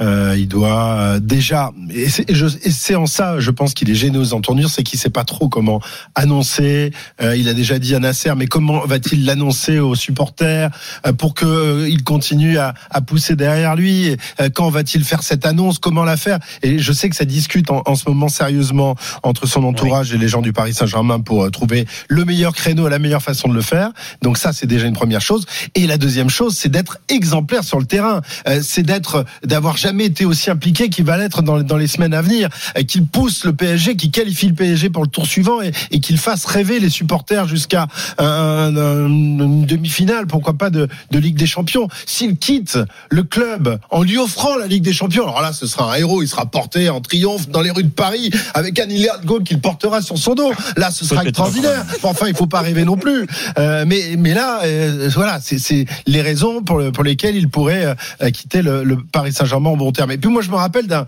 Euh, 0.00 0.36
il 0.38 0.46
doit 0.46 0.92
euh, 0.92 1.18
déjà, 1.20 1.72
et 1.92 2.08
c'est 2.08 2.30
et 2.30 2.34
je- 2.34 2.46
et 2.46 2.70
c'est 2.70 2.94
en 2.94 3.06
ça, 3.06 3.40
je 3.40 3.50
pense 3.50 3.74
qu'il 3.74 3.90
est 3.90 3.96
gêné 3.96 4.16
aux 4.16 4.32
entournures, 4.32 4.70
c'est 4.70 4.84
qu'il 4.84 4.98
sait 4.98 5.10
pas 5.10 5.24
trop 5.24 5.48
comment 5.48 5.80
annoncer. 6.14 6.92
Euh, 7.20 7.36
il 7.36 7.48
a 7.48 7.54
déjà 7.54 7.78
dit 7.80 7.94
à 7.94 7.98
Nasser, 7.98 8.32
mais 8.36 8.46
comment 8.46 8.84
va-t-il 8.86 9.24
l'annoncer 9.24 9.78
aux 9.80 9.94
supporters 9.96 10.70
euh, 11.06 11.12
pour 11.12 11.34
que 11.34 11.46
euh, 11.46 11.88
il 11.88 12.04
continue 12.04 12.58
à, 12.58 12.74
à 12.90 13.00
pousser 13.00 13.34
derrière 13.34 13.74
lui? 13.74 14.16
Euh, 14.40 14.50
Quand 14.54 14.68
va-t-il 14.70 15.02
faire 15.04 15.22
cette 15.24 15.44
annonce? 15.46 15.78
Comment 15.80 16.04
la 16.04 16.16
faire? 16.16 16.38
Et 16.62 16.78
je 16.78 16.92
sais 16.92 17.08
que 17.08 17.16
ça 17.16 17.24
discute 17.24 17.70
en, 17.70 17.82
en 17.84 17.94
ce 17.96 18.08
moment 18.08 18.28
sérieusement 18.28 18.94
entre 19.24 19.46
son 19.46 19.64
entourage 19.64 20.12
et 20.12 20.18
les 20.18 20.28
gens 20.28 20.42
du 20.42 20.52
Paris 20.52 20.74
Saint-Germain 20.74 21.18
pour 21.18 21.50
trouver 21.50 21.86
le 22.08 22.24
meilleur 22.24 22.54
créneau, 22.54 22.88
la 22.88 22.98
meilleure 23.00 23.22
façon 23.22 23.48
de 23.48 23.54
le 23.54 23.62
faire. 23.62 23.90
Donc 24.22 24.38
ça, 24.38 24.52
c'est 24.52 24.66
déjà 24.66 24.86
une 24.86 24.94
première 24.94 25.20
chose. 25.22 25.44
Et 25.74 25.86
la 25.88 25.98
deuxième 25.98 26.30
chose, 26.30 26.56
c'est 26.56 26.68
d'être 26.68 26.98
exemplaire 27.08 27.64
sur 27.64 27.78
le 27.80 27.86
terrain. 27.86 28.20
Euh, 28.46 28.60
c'est 28.62 28.82
d'être, 28.84 29.24
d'avoir 29.44 29.76
jamais 29.76 29.87
été 29.98 30.24
aussi 30.24 30.50
impliqué 30.50 30.88
qu'il 30.88 31.04
va 31.04 31.16
l'être 31.18 31.42
dans, 31.42 31.60
dans 31.62 31.76
les 31.76 31.86
semaines 31.86 32.14
à 32.14 32.22
venir. 32.22 32.48
Euh, 32.76 32.82
qu'il 32.82 33.06
pousse 33.06 33.44
le 33.44 33.52
PSG, 33.52 33.96
qu'il 33.96 34.10
qualifie 34.10 34.48
le 34.48 34.54
PSG 34.54 34.90
pour 34.90 35.02
le 35.02 35.08
tour 35.08 35.26
suivant 35.26 35.60
et, 35.62 35.72
et 35.90 36.00
qu'il 36.00 36.18
fasse 36.18 36.44
rêver 36.44 36.80
les 36.80 36.90
supporters 36.90 37.46
jusqu'à 37.48 37.86
un- 38.18 38.76
un- 38.76 39.06
une 39.06 39.64
demi-finale, 39.66 40.26
pourquoi 40.26 40.54
pas 40.54 40.70
de, 40.70 40.88
de 41.10 41.18
Ligue 41.18 41.36
des 41.36 41.46
Champions. 41.46 41.88
S'il 42.06 42.36
quitte 42.36 42.78
le 43.10 43.22
club 43.22 43.78
en 43.90 44.02
lui 44.02 44.18
offrant 44.18 44.56
la 44.56 44.66
Ligue 44.66 44.82
des 44.82 44.92
Champions, 44.92 45.24
alors 45.24 45.40
là, 45.40 45.52
ce 45.52 45.66
sera 45.66 45.92
un 45.92 45.96
héros. 45.96 46.22
Il 46.22 46.28
sera 46.28 46.46
porté 46.46 46.88
en 46.90 47.00
triomphe 47.00 47.48
dans 47.48 47.60
les 47.62 47.70
rues 47.70 47.84
de 47.84 47.88
Paris 47.90 48.30
avec 48.54 48.78
un 48.78 48.86
milliard 48.86 49.20
de 49.20 49.26
goal 49.26 49.42
qu'il 49.42 49.60
portera 49.60 50.02
sur 50.02 50.18
son 50.18 50.34
dos. 50.34 50.52
Là, 50.76 50.90
ce 50.90 51.04
sera 51.04 51.22
extraordinaire. 51.28 51.84
Enfin, 52.02 52.26
il 52.28 52.34
faut 52.34 52.46
pas 52.46 52.60
rêver 52.60 52.84
non 52.84 52.96
plus. 52.96 53.26
Euh, 53.58 53.84
mais, 53.86 54.14
mais 54.18 54.34
là, 54.34 54.60
euh, 54.64 55.08
voilà, 55.14 55.40
c'est 55.42 55.58
c'est 55.58 55.86
les 56.06 56.22
raisons 56.22 56.62
pour, 56.62 56.78
le- 56.78 56.92
pour 56.92 57.04
lesquelles 57.04 57.36
il 57.36 57.48
pourrait 57.48 57.94
euh, 58.22 58.30
quitter 58.30 58.62
le, 58.62 58.84
le 58.84 58.96
Paris 58.96 59.32
Saint-Germain 59.32 59.70
en 59.78 59.84
bon 59.86 59.92
terme. 59.92 60.10
Et 60.10 60.18
puis 60.18 60.30
moi, 60.30 60.42
je 60.42 60.50
me 60.50 60.56
rappelle 60.56 60.86
d'un 60.86 61.06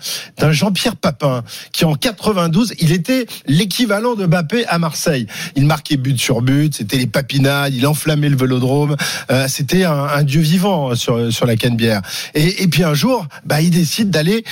Jean-Pierre 0.53 0.97
Papin 0.97 1.43
qui, 1.73 1.85
en 1.85 1.95
92, 1.95 2.75
il 2.79 2.93
était 2.93 3.27
l'équivalent 3.47 4.15
de 4.15 4.27
Mbappé 4.27 4.67
à 4.67 4.79
Marseille. 4.79 5.27
Il 5.57 5.67
marquait 5.67 5.97
but 5.97 6.19
sur 6.19 6.43
but, 6.43 6.75
c'était 6.75 6.99
les 6.99 7.07
papinades, 7.07 7.75
il 7.75 7.87
enflammait 7.87 8.29
le 8.29 8.37
Vélodrome. 8.37 8.97
Euh, 9.31 9.47
c'était 9.49 9.85
un, 9.85 10.23
dieu 10.23 10.41
vivant 10.41 10.95
sur 10.95 11.33
sur 11.33 11.47
la 11.47 11.57
Canebière. 11.57 12.03
Et, 12.35 12.62
et 12.62 12.69
puis 12.69 12.85
un 12.85 12.95
jour, 12.95 13.27
bah, 13.45 13.61
il 13.61 13.71
décide 13.71 14.11
d'aller 14.11 14.45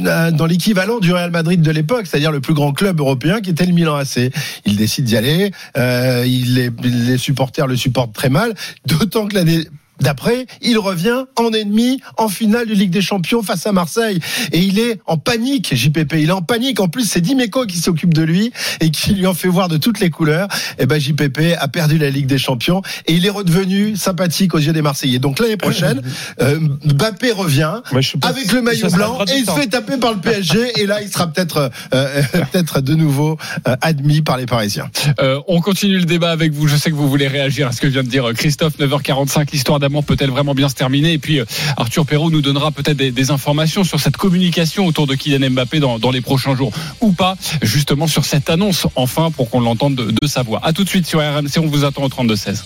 euh, 0.00 0.30
dans 0.30 0.46
l'équivalent 0.46 0.98
du 0.98 1.12
Real 1.12 1.30
Madrid 1.30 1.62
de 1.62 1.70
l'époque, 1.70 2.06
c'est-à-dire 2.06 2.32
le 2.32 2.40
plus 2.40 2.52
grand 2.52 2.72
club 2.72 3.00
européen 3.00 3.40
qui 3.40 3.50
était 3.50 3.64
le 3.64 3.72
Milan 3.72 3.94
AC. 3.94 4.30
Il 4.66 4.76
décide 4.76 5.04
d'y 5.04 5.16
aller, 5.16 5.52
euh, 5.78 6.24
il 6.26 6.54
les, 6.54 6.70
les 6.82 7.16
supporters 7.16 7.66
le 7.66 7.76
supportent 7.76 8.12
très 8.12 8.28
mal, 8.28 8.54
d'autant 8.86 9.26
que 9.26 9.34
l'année 9.34 9.66
D'après, 10.00 10.46
il 10.62 10.78
revient 10.78 11.24
en 11.36 11.52
ennemi 11.52 12.00
en 12.16 12.28
finale 12.28 12.66
de 12.66 12.74
Ligue 12.74 12.90
des 12.90 13.00
Champions 13.00 13.42
face 13.42 13.66
à 13.66 13.72
Marseille. 13.72 14.20
Et 14.52 14.60
il 14.60 14.78
est 14.78 15.00
en 15.06 15.16
panique, 15.16 15.74
JPP. 15.74 16.14
Il 16.14 16.28
est 16.28 16.32
en 16.32 16.42
panique. 16.42 16.80
En 16.80 16.88
plus, 16.88 17.04
c'est 17.04 17.20
Dimeco 17.20 17.66
qui 17.66 17.78
s'occupe 17.78 18.14
de 18.14 18.22
lui 18.22 18.52
et 18.80 18.90
qui 18.90 19.14
lui 19.14 19.26
en 19.26 19.34
fait 19.34 19.48
voir 19.48 19.68
de 19.68 19.76
toutes 19.76 20.00
les 20.00 20.10
couleurs. 20.10 20.48
Et 20.78 20.86
ben, 20.86 21.00
JPP 21.00 21.56
a 21.58 21.68
perdu 21.68 21.98
la 21.98 22.10
Ligue 22.10 22.26
des 22.26 22.38
Champions 22.38 22.82
et 23.06 23.14
il 23.14 23.26
est 23.26 23.30
redevenu 23.30 23.96
sympathique 23.96 24.54
aux 24.54 24.58
yeux 24.58 24.72
des 24.72 24.82
Marseillais. 24.82 25.18
Donc 25.18 25.38
l'année 25.38 25.56
prochaine, 25.56 26.02
euh, 26.40 26.58
Mbappé 26.84 27.32
revient 27.32 27.80
avec 28.22 28.52
le 28.52 28.62
maillot 28.62 28.90
blanc 28.90 29.18
et 29.26 29.38
il 29.38 29.46
se 29.46 29.50
fait 29.52 29.66
taper 29.66 29.96
par 29.96 30.12
le 30.12 30.20
PSG. 30.20 30.80
Et 30.80 30.86
là, 30.86 31.02
il 31.02 31.08
sera 31.08 31.26
peut-être 31.26 31.70
euh, 31.94 32.22
peut-être 32.52 32.80
de 32.80 32.94
nouveau 32.94 33.38
euh, 33.66 33.76
admis 33.80 34.22
par 34.22 34.36
les 34.36 34.46
Parisiens. 34.46 34.90
Euh, 35.20 35.40
on 35.46 35.60
continue 35.60 35.98
le 35.98 36.04
débat 36.04 36.30
avec 36.30 36.52
vous. 36.52 36.66
Je 36.66 36.76
sais 36.76 36.90
que 36.90 36.96
vous 36.96 37.08
voulez 37.08 37.28
réagir 37.28 37.68
à 37.68 37.72
ce 37.72 37.80
que 37.80 37.86
vient 37.86 38.02
de 38.02 38.08
dire 38.08 38.32
Christophe. 38.34 38.78
9h45, 38.78 39.48
l'histoire 39.52 39.78
peut-elle 40.02 40.30
vraiment 40.30 40.54
bien 40.54 40.68
se 40.68 40.74
terminer 40.74 41.12
Et 41.12 41.18
puis 41.18 41.40
euh, 41.40 41.44
Arthur 41.76 42.06
Perrault 42.06 42.30
nous 42.30 42.42
donnera 42.42 42.70
peut-être 42.70 42.96
des, 42.96 43.30
informations 43.30 43.82
sur 43.82 43.98
cette 43.98 44.16
communication 44.16 44.86
autour 44.86 45.08
de 45.08 45.14
Kylian 45.16 45.50
Mbappé 45.50 45.80
dans, 45.80 46.10
les 46.12 46.20
prochains 46.20 46.54
jours 46.54 46.72
ou 47.00 47.10
pas, 47.12 47.36
justement 47.62 48.06
sur 48.06 48.24
cette 48.24 48.48
annonce 48.50 48.86
enfin 48.94 49.32
pour 49.32 49.50
qu'on 49.50 49.60
l'entende 49.60 49.96
de, 49.96 50.12
de 50.12 50.26
sa 50.28 50.42
voix. 50.42 50.60
À 50.62 50.72
tout 50.72 50.84
de 50.84 50.88
suite 50.88 51.06
sur 51.06 51.18
RMC. 51.20 51.58
On 51.58 51.66
vous 51.66 51.84
attend 51.84 52.04
au 52.04 52.08
32 52.08 52.36
16. 52.36 52.64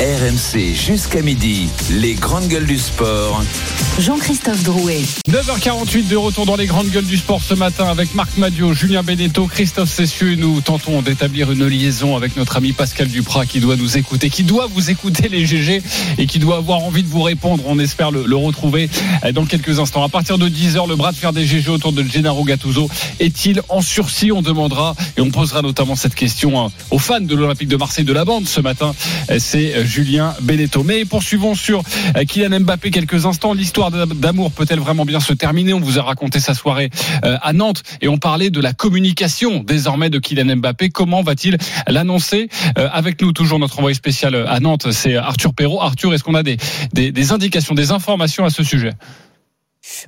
RMC 0.00 0.74
jusqu'à 0.74 1.20
midi, 1.20 1.68
les 1.90 2.14
grandes 2.14 2.48
gueules 2.48 2.64
du 2.64 2.78
sport. 2.78 3.42
Jean-Christophe 3.98 4.62
Drouet. 4.62 5.02
9h48 5.28 6.08
de 6.08 6.16
retour 6.16 6.46
dans 6.46 6.56
les 6.56 6.64
grandes 6.64 6.88
gueules 6.88 7.04
du 7.04 7.18
sport 7.18 7.42
ce 7.42 7.52
matin 7.52 7.86
avec 7.86 8.14
Marc 8.14 8.38
Madio, 8.38 8.72
Julien 8.72 9.02
Beneteau, 9.02 9.46
Christophe 9.46 9.90
Cessieux. 9.90 10.36
Nous 10.36 10.62
tentons 10.62 11.02
d'établir 11.02 11.52
une 11.52 11.66
liaison 11.66 12.16
avec 12.16 12.34
notre 12.36 12.56
ami 12.56 12.72
Pascal 12.72 13.08
Duprat 13.08 13.44
qui 13.44 13.60
doit 13.60 13.76
nous 13.76 13.98
écouter, 13.98 14.30
qui 14.30 14.42
doit 14.42 14.68
vous 14.72 14.88
écouter 14.88 15.28
les 15.28 15.44
GG 15.44 15.82
et 16.16 16.26
qui 16.26 16.38
doit 16.38 16.56
avoir 16.56 16.78
envie 16.78 17.02
de 17.02 17.08
vous 17.08 17.20
répondre. 17.22 17.62
On 17.66 17.78
espère 17.78 18.10
le, 18.10 18.24
le 18.24 18.36
retrouver 18.36 18.88
euh, 19.24 19.32
dans 19.32 19.44
quelques 19.44 19.80
instants. 19.80 20.02
À 20.02 20.08
partir 20.08 20.38
de 20.38 20.48
10h, 20.48 20.88
le 20.88 20.96
bras 20.96 21.12
de 21.12 21.18
fer 21.18 21.34
des 21.34 21.44
GG 21.44 21.68
autour 21.68 21.92
de 21.92 22.02
Gennaro 22.04 22.42
Gattuso 22.44 22.88
est-il 23.18 23.60
en 23.68 23.82
sursis? 23.82 24.32
On 24.32 24.40
demandera 24.40 24.96
et 25.18 25.20
on 25.20 25.30
posera 25.30 25.60
notamment 25.60 25.94
cette 25.94 26.14
question 26.14 26.58
hein, 26.58 26.72
aux 26.90 26.98
fans 26.98 27.20
de 27.20 27.34
l'Olympique 27.34 27.68
de 27.68 27.76
Marseille 27.76 28.06
de 28.06 28.14
la 28.14 28.24
bande 28.24 28.48
ce 28.48 28.62
matin. 28.62 28.94
Euh, 29.30 29.36
C'est 29.38 29.74
euh, 29.74 29.84
Julien 29.90 30.34
Beneteau. 30.40 30.84
Mais 30.84 31.04
poursuivons 31.04 31.54
sur 31.54 31.82
euh, 32.16 32.24
Kylian 32.24 32.60
Mbappé 32.60 32.90
quelques 32.90 33.26
instants. 33.26 33.52
L'histoire 33.52 33.90
d'am- 33.90 34.14
d'amour 34.14 34.52
peut-elle 34.52 34.78
vraiment 34.78 35.04
bien 35.04 35.20
se 35.20 35.32
terminer? 35.32 35.74
On 35.74 35.80
vous 35.80 35.98
a 35.98 36.02
raconté 36.02 36.38
sa 36.40 36.54
soirée 36.54 36.90
euh, 37.24 37.36
à 37.42 37.52
Nantes 37.52 37.82
et 38.00 38.08
on 38.08 38.16
parlait 38.16 38.50
de 38.50 38.60
la 38.60 38.72
communication 38.72 39.62
désormais 39.64 40.08
de 40.08 40.18
Kylian 40.18 40.56
Mbappé. 40.56 40.90
Comment 40.90 41.22
va-t-il 41.22 41.58
l'annoncer 41.88 42.48
Euh, 42.78 42.88
Avec 42.92 43.20
nous? 43.20 43.32
Toujours 43.32 43.58
notre 43.58 43.78
envoyé 43.78 43.94
spécial 43.94 44.34
à 44.48 44.60
Nantes, 44.60 44.92
c'est 44.92 45.16
Arthur 45.16 45.52
Perrault. 45.54 45.80
Arthur, 45.82 46.14
est-ce 46.14 46.22
qu'on 46.22 46.34
a 46.36 46.42
des, 46.44 46.56
des 46.92 47.32
indications, 47.32 47.74
des 47.74 47.90
informations 47.90 48.44
à 48.44 48.50
ce 48.50 48.62
sujet? 48.62 48.92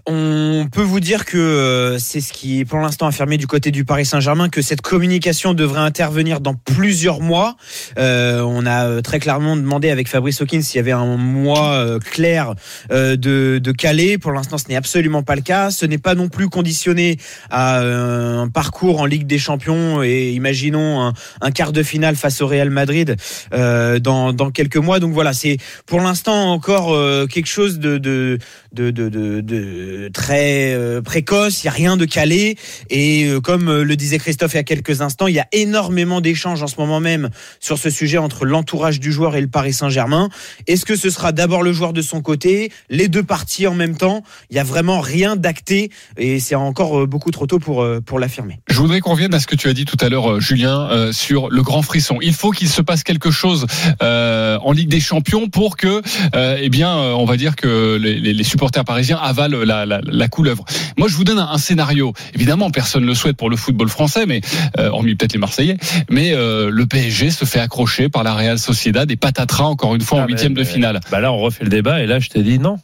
On 0.06 0.66
peut 0.70 0.82
vous 0.82 1.00
dire 1.00 1.24
que 1.24 1.38
euh, 1.38 1.98
c'est 1.98 2.20
ce 2.20 2.32
qui 2.32 2.60
est 2.60 2.64
pour 2.64 2.78
l'instant 2.78 3.06
affirmé 3.06 3.36
du 3.38 3.46
côté 3.46 3.70
du 3.70 3.84
Paris 3.84 4.06
Saint-Germain, 4.06 4.48
que 4.48 4.62
cette 4.62 4.80
communication 4.80 5.54
devrait 5.54 5.80
intervenir 5.80 6.40
dans 6.40 6.54
plusieurs 6.54 7.20
mois. 7.20 7.56
Euh, 7.98 8.40
on 8.40 8.66
a 8.66 8.86
euh, 8.86 9.00
très 9.00 9.18
clairement 9.18 9.56
demandé 9.56 9.90
avec 9.90 10.08
Fabrice 10.08 10.40
Hawkins 10.40 10.62
s'il 10.62 10.76
y 10.76 10.80
avait 10.80 10.92
un 10.92 11.16
mois 11.16 11.72
euh, 11.74 11.98
clair 11.98 12.54
de, 12.90 13.16
de 13.58 13.72
Calais. 13.72 14.18
Pour 14.18 14.32
l'instant, 14.32 14.58
ce 14.58 14.68
n'est 14.68 14.76
absolument 14.76 15.22
pas 15.22 15.34
le 15.36 15.42
cas. 15.42 15.70
Ce 15.70 15.86
n'est 15.86 15.98
pas 15.98 16.14
non 16.14 16.28
plus 16.28 16.48
conditionné 16.48 17.18
à 17.50 17.80
un 17.80 18.48
parcours 18.48 19.00
en 19.00 19.06
Ligue 19.06 19.26
des 19.26 19.38
Champions 19.38 20.02
et 20.02 20.30
imaginons 20.32 21.00
un, 21.00 21.12
un 21.40 21.50
quart 21.50 21.72
de 21.72 21.82
finale 21.82 22.16
face 22.16 22.40
au 22.40 22.46
Real 22.46 22.70
Madrid 22.70 23.16
euh, 23.52 23.98
dans, 23.98 24.32
dans 24.32 24.50
quelques 24.50 24.76
mois. 24.76 25.00
Donc 25.00 25.12
voilà, 25.12 25.32
c'est 25.32 25.58
pour 25.86 26.00
l'instant 26.00 26.52
encore 26.52 26.96
quelque 27.28 27.48
chose 27.48 27.78
de, 27.78 27.98
de, 27.98 28.38
de, 28.72 28.90
de, 28.90 29.08
de, 29.08 29.40
de 29.72 30.08
très 30.08 30.72
euh, 30.74 31.00
précoce. 31.02 31.62
Il 31.62 31.66
n'y 31.66 31.70
a 31.70 31.72
rien 31.72 31.96
de 31.96 32.04
calé. 32.04 32.56
Et 32.90 33.24
euh, 33.24 33.40
comme 33.40 33.68
euh, 33.68 33.84
le 33.84 33.96
disait 33.96 34.18
Christophe 34.18 34.52
il 34.54 34.56
y 34.56 34.60
a 34.60 34.64
quelques 34.64 35.00
instants, 35.00 35.26
il 35.26 35.34
y 35.34 35.40
a 35.40 35.46
énormément 35.52 36.20
d'échanges 36.20 36.62
en 36.62 36.66
ce 36.66 36.76
moment 36.78 37.00
même 37.00 37.30
sur 37.60 37.78
ce 37.78 37.90
sujet 37.90 38.18
entre 38.18 38.44
l'entourage 38.44 39.00
du 39.00 39.12
joueur 39.12 39.36
et 39.36 39.40
le 39.40 39.48
Paris 39.48 39.72
Saint-Germain. 39.72 40.28
Est-ce 40.66 40.84
que 40.84 40.96
ce 40.96 41.10
sera 41.10 41.32
d'abord 41.32 41.62
le 41.62 41.72
joueur 41.72 41.92
de 41.92 42.02
son 42.02 42.20
côté, 42.20 42.70
les 42.90 43.08
deux 43.08 43.22
parties 43.22 43.66
en 43.66 43.74
même 43.74 43.96
temps? 43.96 44.22
Il 44.50 44.56
y 44.56 44.60
a 44.60 44.64
vraiment 44.64 45.00
rien 45.00 45.36
d'acté 45.36 45.90
et 46.16 46.40
c'est 46.40 46.54
encore 46.54 47.00
euh, 47.00 47.06
beaucoup 47.06 47.30
trop 47.30 47.46
tôt 47.46 47.58
pour, 47.58 47.82
euh, 47.82 48.00
pour 48.00 48.18
l'affirmer. 48.18 48.60
Je 48.68 48.76
voudrais 48.78 49.00
qu'on 49.00 49.12
revienne 49.12 49.34
à 49.34 49.40
ce 49.40 49.46
que 49.46 49.56
tu 49.56 49.68
as 49.68 49.72
dit 49.74 49.84
tout 49.84 49.96
à 50.00 50.08
l'heure, 50.08 50.32
euh, 50.32 50.40
Julien, 50.40 50.88
euh, 50.90 51.12
sur 51.12 51.48
le 51.50 51.62
grand 51.62 51.82
frisson. 51.82 52.18
Il 52.20 52.34
faut 52.34 52.50
qu'il 52.50 52.68
se 52.68 52.82
passe 52.82 53.02
quelque 53.02 53.30
chose 53.30 53.66
euh, 54.02 54.58
en 54.62 54.72
Ligue 54.72 54.88
des 54.88 55.00
Champions 55.00 55.48
pour 55.48 55.76
que, 55.76 56.02
euh, 56.34 56.58
eh 56.60 56.68
bien, 56.68 56.96
euh, 56.96 57.12
on 57.12 57.24
va 57.24 57.36
dire 57.36 57.56
que 57.56 57.96
les- 57.96 58.20
les 58.20 58.44
supporters 58.44 58.84
parisiens 58.84 59.18
avalent 59.18 59.51
la, 59.56 59.86
la, 59.86 60.00
la 60.04 60.28
couleuvre. 60.28 60.64
Moi, 60.96 61.08
je 61.08 61.14
vous 61.16 61.24
donne 61.24 61.38
un, 61.38 61.48
un 61.50 61.58
scénario. 61.58 62.12
Évidemment, 62.34 62.70
personne 62.70 63.02
ne 63.02 63.08
le 63.08 63.14
souhaite 63.14 63.36
pour 63.36 63.50
le 63.50 63.56
football 63.56 63.88
français, 63.88 64.26
mais 64.26 64.40
euh, 64.78 64.88
hormis 64.90 65.14
peut-être 65.14 65.32
les 65.32 65.38
Marseillais. 65.38 65.76
Mais 66.10 66.32
euh, 66.34 66.70
le 66.70 66.86
PSG 66.86 67.30
se 67.30 67.44
fait 67.44 67.60
accrocher 67.60 68.08
par 68.08 68.22
la 68.24 68.34
Real 68.34 68.58
Sociedad 68.58 69.10
et 69.10 69.16
patatras 69.16 69.64
encore 69.64 69.94
une 69.94 70.00
fois 70.00 70.18
en 70.18 70.22
Ah, 70.22 70.26
mais- 70.26 70.32
huitième 70.32 70.54
de 70.54 70.64
finale. 70.64 71.00
Bah 71.10 71.20
là, 71.20 71.32
on 71.32 71.38
refait 71.38 71.64
le 71.64 71.70
débat 71.70 72.02
et 72.02 72.06
là, 72.06 72.18
je 72.18 72.28
t'ai 72.28 72.42
dit 72.42 72.58
non. 72.58 72.78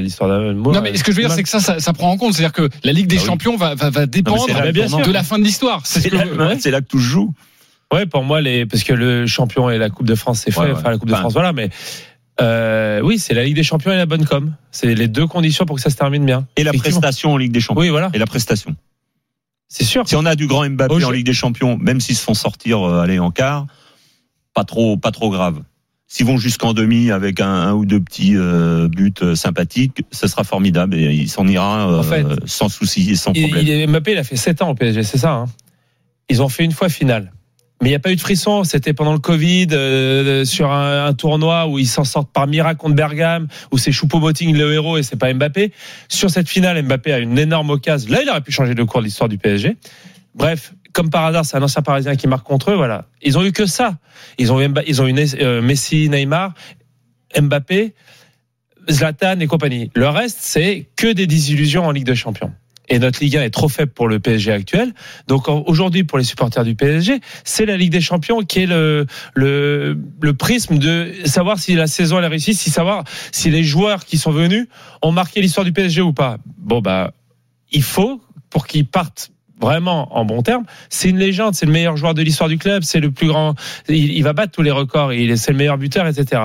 L'histoire 0.00 0.30
d'amour. 0.30 0.72
Non, 0.72 0.80
mais 0.82 0.96
ce 0.96 1.04
que 1.04 1.12
je 1.12 1.16
veux 1.16 1.22
dire, 1.22 1.32
c'est 1.32 1.42
que 1.42 1.48
ça, 1.48 1.60
ça, 1.60 1.78
ça 1.78 1.92
prend 1.92 2.10
en 2.10 2.16
compte. 2.16 2.32
C'est-à-dire 2.34 2.52
que 2.52 2.68
la 2.84 2.92
Ligue 2.92 3.06
des 3.06 3.16
Ah 3.16 3.20
oui. 3.20 3.26
Champions 3.26 3.56
va, 3.56 3.74
va, 3.74 3.90
va 3.90 4.06
dépendre 4.06 4.46
Non, 4.48 4.54
là, 4.54 4.72
de 4.72 4.86
sûr. 4.86 5.12
la 5.12 5.22
fin 5.22 5.38
de 5.38 5.44
l'histoire. 5.44 5.82
C'est 5.84 6.00
ce 6.00 6.14
là, 6.14 6.24
ouais, 6.26 6.56
c'est 6.58 6.70
là 6.70 6.80
que 6.80 6.86
tout 6.86 6.98
se 6.98 7.04
joue. 7.04 7.34
Ouais, 7.92 8.06
pour 8.06 8.24
moi, 8.24 8.40
les, 8.40 8.66
parce 8.66 8.82
que 8.82 8.92
le 8.92 9.26
champion 9.26 9.70
et 9.70 9.78
la 9.78 9.90
Coupe 9.90 10.06
de 10.06 10.14
France, 10.14 10.42
c'est 10.44 10.50
fait. 10.50 10.60
Ouais, 10.60 10.66
ouais. 10.66 10.72
Enfin, 10.72 10.90
la 10.90 10.98
Coupe 10.98 11.08
de 11.08 11.12
Enfin, 11.12 11.20
France, 11.22 11.34
voilà, 11.34 11.52
mais 11.52 11.70
euh, 12.40 13.00
oui, 13.02 13.18
c'est 13.18 13.34
la 13.34 13.44
Ligue 13.44 13.56
des 13.56 13.62
Champions 13.62 13.92
et 13.92 13.96
la 13.96 14.06
bonne 14.06 14.24
com. 14.26 14.54
C'est 14.70 14.94
les 14.94 15.08
deux 15.08 15.26
conditions 15.26 15.64
pour 15.66 15.76
que 15.76 15.82
ça 15.82 15.90
se 15.90 15.96
termine 15.96 16.24
bien. 16.26 16.46
Et 16.56 16.64
la 16.64 16.72
prestation 16.72 17.32
en 17.32 17.36
Ligue 17.36 17.52
des 17.52 17.60
Champions. 17.60 17.80
Oui, 17.82 17.88
voilà. 17.88 18.10
Et 18.14 18.18
la 18.18 18.26
prestation. 18.26 18.76
C'est 19.68 19.84
sûr. 19.84 20.06
Si 20.08 20.14
on 20.16 20.24
a 20.26 20.36
du 20.36 20.46
grand 20.46 20.68
Mbappé 20.68 21.04
en 21.04 21.10
Ligue 21.10 21.26
des 21.26 21.32
Champions, 21.32 21.76
même 21.78 22.00
s'ils 22.00 22.16
se 22.16 22.22
font 22.22 22.34
sortir, 22.34 22.80
euh, 22.86 23.00
aller 23.02 23.18
en 23.18 23.30
quart, 23.30 23.66
pas 24.54 24.64
trop, 24.64 24.96
pas 24.96 25.10
trop 25.10 25.30
grave. 25.30 25.62
S'ils 26.08 26.24
vont 26.26 26.36
jusqu'en 26.36 26.72
demi 26.72 27.10
avec 27.10 27.40
un, 27.40 27.48
un 27.52 27.72
ou 27.72 27.84
deux 27.84 28.00
petits 28.00 28.36
euh, 28.36 28.86
buts 28.88 29.12
euh, 29.22 29.34
sympathiques, 29.34 30.04
ce 30.12 30.28
sera 30.28 30.44
formidable 30.44 30.94
et 30.94 31.12
il 31.12 31.28
s'en 31.28 31.48
ira 31.48 31.90
euh, 31.90 31.98
En 31.98 32.02
fait, 32.04 32.24
sans 32.46 32.68
souci 32.68 33.10
et 33.10 33.16
sans 33.16 33.32
Il, 33.34 33.42
problème. 33.42 33.64
il 33.66 33.70
est- 33.70 33.86
Mbappé, 33.88 34.12
il 34.12 34.18
a 34.18 34.22
fait 34.24 34.36
7 34.36 34.62
ans 34.62 34.70
au 34.70 34.74
PSG, 34.76 35.02
c'est 35.02 35.18
ça. 35.18 35.32
hein. 35.32 35.46
Ils 36.30 36.42
ont 36.42 36.48
fait 36.48 36.64
une 36.64 36.70
fois 36.72 36.88
finale. 36.88 37.32
Mais 37.82 37.88
il 37.88 37.92
n'y 37.92 37.96
a 37.96 38.00
pas 38.00 38.10
eu 38.10 38.16
de 38.16 38.20
frisson. 38.20 38.64
C'était 38.64 38.94
pendant 38.94 39.12
le 39.12 39.18
Covid, 39.18 39.68
euh, 39.72 40.44
sur 40.44 40.70
un, 40.72 41.06
un 41.06 41.12
tournoi 41.12 41.66
où 41.68 41.78
ils 41.78 41.86
s'en 41.86 42.04
sortent 42.04 42.32
par 42.32 42.46
miracle 42.46 42.80
contre 42.80 42.94
Bergame, 42.94 43.48
où 43.70 43.78
c'est 43.78 43.92
Choupo-Moting 43.92 44.56
le 44.56 44.72
héros 44.72 44.96
et 44.96 45.02
c'est 45.02 45.16
pas 45.16 45.32
Mbappé. 45.32 45.72
Sur 46.08 46.30
cette 46.30 46.48
finale, 46.48 46.82
Mbappé 46.82 47.12
a 47.12 47.18
une 47.18 47.38
énorme 47.38 47.70
occasion. 47.70 48.10
Là, 48.10 48.22
il 48.22 48.30
aurait 48.30 48.40
pu 48.40 48.52
changer 48.52 48.74
le 48.74 48.86
cours 48.86 49.00
de 49.00 49.06
l'histoire 49.06 49.28
du 49.28 49.36
PSG. 49.36 49.76
Bref, 50.34 50.72
comme 50.92 51.10
par 51.10 51.26
hasard, 51.26 51.44
c'est 51.44 51.58
un 51.58 51.62
ancien 51.62 51.82
Parisien 51.82 52.16
qui 52.16 52.26
marque 52.26 52.46
contre 52.46 52.70
eux. 52.70 52.74
Voilà, 52.74 53.04
ils 53.20 53.36
ont 53.36 53.44
eu 53.44 53.52
que 53.52 53.66
ça. 53.66 53.98
Ils 54.38 54.50
ont 54.52 54.60
eu, 54.62 54.72
ils 54.86 55.02
ont 55.02 55.06
eu 55.06 55.14
euh, 55.40 55.60
Messi, 55.60 56.08
Neymar, 56.08 56.54
Mbappé, 57.38 57.94
Zlatan 58.90 59.40
et 59.40 59.46
compagnie. 59.46 59.90
Le 59.94 60.08
reste, 60.08 60.38
c'est 60.40 60.88
que 60.96 61.12
des 61.12 61.26
désillusions 61.26 61.84
en 61.84 61.90
Ligue 61.90 62.06
de 62.06 62.14
Champions. 62.14 62.52
Et 62.88 62.98
notre 62.98 63.20
Ligue 63.22 63.36
1 63.36 63.42
est 63.42 63.50
trop 63.50 63.68
faible 63.68 63.92
pour 63.92 64.08
le 64.08 64.20
PSG 64.20 64.52
actuel. 64.52 64.92
Donc 65.26 65.48
aujourd'hui, 65.48 66.04
pour 66.04 66.18
les 66.18 66.24
supporters 66.24 66.64
du 66.64 66.74
PSG, 66.74 67.20
c'est 67.44 67.66
la 67.66 67.76
Ligue 67.76 67.90
des 67.92 68.00
Champions 68.00 68.42
qui 68.42 68.60
est 68.60 68.66
le, 68.66 69.06
prisme 70.38 70.78
de 70.78 71.12
savoir 71.24 71.58
si 71.58 71.74
la 71.74 71.86
saison 71.86 72.18
elle 72.18 72.24
a 72.24 72.28
réussi, 72.28 72.54
si 72.54 72.70
savoir 72.70 73.04
si 73.32 73.50
les 73.50 73.64
joueurs 73.64 74.04
qui 74.04 74.18
sont 74.18 74.30
venus 74.30 74.68
ont 75.02 75.12
marqué 75.12 75.40
l'histoire 75.40 75.64
du 75.64 75.72
PSG 75.72 76.02
ou 76.02 76.12
pas. 76.12 76.38
Bon 76.58 76.80
bah, 76.80 77.12
il 77.72 77.82
faut 77.82 78.20
pour 78.50 78.66
qu'ils 78.66 78.86
partent 78.86 79.30
vraiment 79.60 80.16
en 80.16 80.24
bon 80.24 80.42
terme. 80.42 80.64
C'est 80.90 81.08
une 81.08 81.18
légende, 81.18 81.54
c'est 81.54 81.66
le 81.66 81.72
meilleur 81.72 81.96
joueur 81.96 82.14
de 82.14 82.22
l'histoire 82.22 82.48
du 82.48 82.58
club, 82.58 82.82
c'est 82.82 83.00
le 83.00 83.10
plus 83.10 83.28
grand. 83.28 83.54
Il, 83.88 84.22
va 84.22 84.32
battre 84.32 84.52
tous 84.52 84.62
les 84.62 84.70
records, 84.70 85.12
il 85.12 85.30
est- 85.30 85.36
c'est 85.36 85.52
le 85.52 85.58
meilleur 85.58 85.78
buteur, 85.78 86.06
etc. 86.06 86.42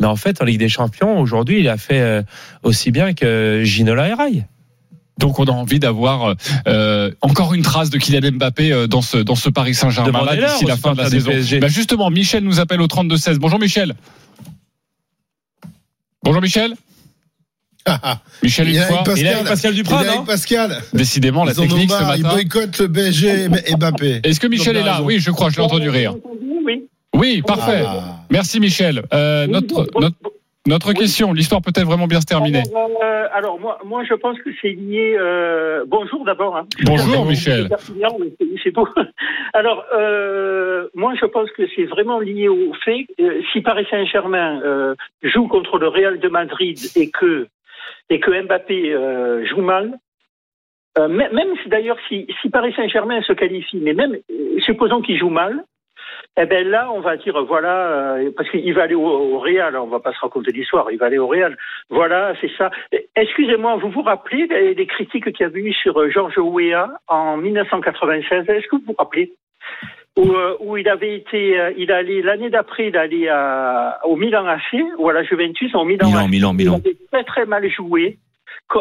Mais 0.00 0.06
en 0.06 0.16
fait, 0.16 0.40
en 0.40 0.44
Ligue 0.44 0.58
des 0.58 0.68
Champions, 0.68 1.20
aujourd'hui, 1.20 1.60
il 1.60 1.68
a 1.68 1.76
fait 1.76 2.00
euh, 2.00 2.22
aussi 2.62 2.90
bien 2.90 3.14
que 3.14 3.62
Ginola 3.64 4.08
et 4.08 4.14
Rai. 4.14 4.46
Donc 5.18 5.38
on 5.38 5.44
a 5.44 5.50
envie 5.50 5.78
d'avoir 5.80 6.36
euh, 6.66 7.10
encore 7.20 7.54
une 7.54 7.62
trace 7.62 7.90
de 7.90 7.98
Kylian 7.98 8.32
Mbappé 8.32 8.72
euh, 8.72 8.86
dans 8.86 9.02
ce 9.02 9.18
dans 9.18 9.34
ce 9.34 9.50
Paris 9.50 9.74
Saint-Germain 9.74 10.24
d'ici 10.34 10.64
la 10.64 10.76
fin 10.76 10.92
de 10.92 10.98
la 10.98 11.10
saison. 11.10 11.32
Bah 11.60 11.68
justement, 11.68 12.10
Michel 12.10 12.44
nous 12.44 12.60
appelle 12.60 12.80
au 12.80 12.86
32 12.86 13.16
16. 13.16 13.38
Bonjour 13.38 13.58
Michel. 13.58 13.94
Bonjour 16.22 16.40
Michel. 16.40 16.74
Michel 18.42 18.68
Il 18.68 18.76
une 18.76 18.82
fois. 18.82 19.02
Pascal. 19.02 19.18
Il 19.18 19.28
avec 19.28 19.44
Pascal 19.46 19.74
Duprat, 19.74 20.02
Il 20.02 20.08
avec 20.08 20.24
Pascal. 20.24 20.82
Décidément 20.92 21.44
la 21.44 21.54
technique 21.54 21.90
ce 21.90 22.04
matin. 22.04 22.28
boycottent 22.28 22.78
le 22.78 22.92
PSG 22.92 23.48
et 23.66 23.76
Mbappé. 23.76 24.20
Est-ce 24.24 24.40
que 24.40 24.46
Michel 24.46 24.76
est 24.76 24.82
là. 24.82 25.02
Oui, 25.02 25.18
je 25.20 25.30
crois, 25.30 25.50
je 25.50 25.56
l'ai 25.56 25.62
entendu 25.62 25.88
rire. 25.88 26.14
Oui. 26.64 26.84
Oui, 27.14 27.42
parfait. 27.42 27.82
Ah. 27.86 28.24
Merci 28.30 28.60
Michel. 28.60 29.02
Euh, 29.12 29.46
notre 29.46 29.88
notre 30.00 30.16
notre 30.68 30.92
question, 30.92 31.32
l'histoire 31.32 31.62
peut-être 31.62 31.86
vraiment 31.86 32.06
bien 32.06 32.20
se 32.20 32.26
terminer. 32.26 32.62
Alors, 32.74 32.90
euh, 33.02 33.26
alors, 33.32 33.58
moi, 33.58 33.78
moi, 33.84 34.04
je 34.04 34.14
pense 34.14 34.38
que 34.40 34.50
c'est 34.60 34.70
lié. 34.72 35.16
euh, 35.18 35.84
bonjour 35.86 36.24
d'abord. 36.24 36.56
hein. 36.56 36.66
Bonjour, 36.84 37.24
Michel. 37.24 37.68
C'est- 37.78 38.70
beau. 38.70 38.86
Alors, 39.54 39.84
euh, 39.96 40.88
moi, 40.94 41.14
je 41.20 41.24
pense 41.26 41.50
que 41.52 41.62
c'est 41.74 41.84
vraiment 41.86 42.20
lié 42.20 42.48
au 42.48 42.72
fait 42.84 43.06
euh, 43.20 43.40
si 43.52 43.62
Paris 43.62 43.86
Saint-Germain 43.90 44.94
joue 45.22 45.48
contre 45.48 45.78
le 45.78 45.88
Real 45.88 46.18
de 46.20 46.28
Madrid 46.28 46.78
et 46.96 47.10
que 47.10 47.48
et 48.10 48.20
que 48.20 48.30
Mbappé 48.30 48.94
joue 49.50 49.62
mal. 49.62 49.98
même 50.98 51.54
d'ailleurs 51.66 51.98
si, 52.08 52.26
si 52.42 52.50
Paris 52.50 52.74
Saint-Germain 52.76 53.22
se 53.22 53.32
qualifie, 53.32 53.78
mais 53.78 53.94
même 53.94 54.16
supposons 54.60 55.00
qu'il 55.00 55.18
joue 55.18 55.30
mal, 55.30 55.64
eh 56.40 56.46
ben 56.46 56.68
là, 56.68 56.90
on 56.92 57.00
va 57.00 57.16
dire, 57.16 57.44
voilà, 57.44 58.14
euh, 58.16 58.30
parce 58.36 58.48
qu'il 58.50 58.72
va 58.72 58.84
aller 58.84 58.94
au, 58.94 59.04
au 59.04 59.38
Real, 59.40 59.76
on 59.76 59.86
va 59.86 59.98
pas 59.98 60.12
se 60.12 60.20
raconter 60.20 60.52
l'histoire, 60.52 60.90
il 60.92 60.98
va 60.98 61.06
aller 61.06 61.18
au 61.18 61.26
Real. 61.26 61.56
Voilà, 61.90 62.32
c'est 62.40 62.50
ça. 62.56 62.70
Excusez-moi, 63.16 63.76
vous 63.76 63.90
vous 63.90 64.02
rappelez 64.02 64.46
des, 64.46 64.74
des 64.74 64.86
critiques 64.86 65.32
qu'il 65.32 65.40
y 65.40 65.48
avait 65.48 65.60
eu 65.60 65.72
sur 65.72 65.98
euh, 65.98 66.10
Georges 66.10 66.38
Weah 66.38 66.88
en 67.08 67.36
1996 67.38 68.48
Est-ce 68.48 68.68
que 68.68 68.76
vous 68.76 68.82
vous 68.86 68.94
rappelez? 68.96 69.32
Où, 70.16 70.32
euh, 70.32 70.56
où 70.60 70.76
il 70.76 70.88
avait 70.88 71.16
été, 71.16 71.58
euh, 71.58 71.72
il 71.76 71.90
allait 71.90 72.22
l'année 72.22 72.50
d'après, 72.50 72.88
il 72.88 72.96
allait 72.96 73.28
à, 73.28 73.98
au 74.04 74.16
Milan 74.16 74.46
AC 74.46 74.80
ou 74.98 75.08
à 75.08 75.12
la 75.12 75.24
Juventus, 75.24 75.74
au 75.74 75.84
Milan, 75.84 76.06
Milan, 76.06 76.20
AC. 76.20 76.30
Milan, 76.30 76.52
Milan. 76.54 76.80
Il 76.84 76.88
avait 76.88 76.96
très 77.10 77.24
très 77.24 77.46
mal 77.46 77.68
joué 77.68 78.18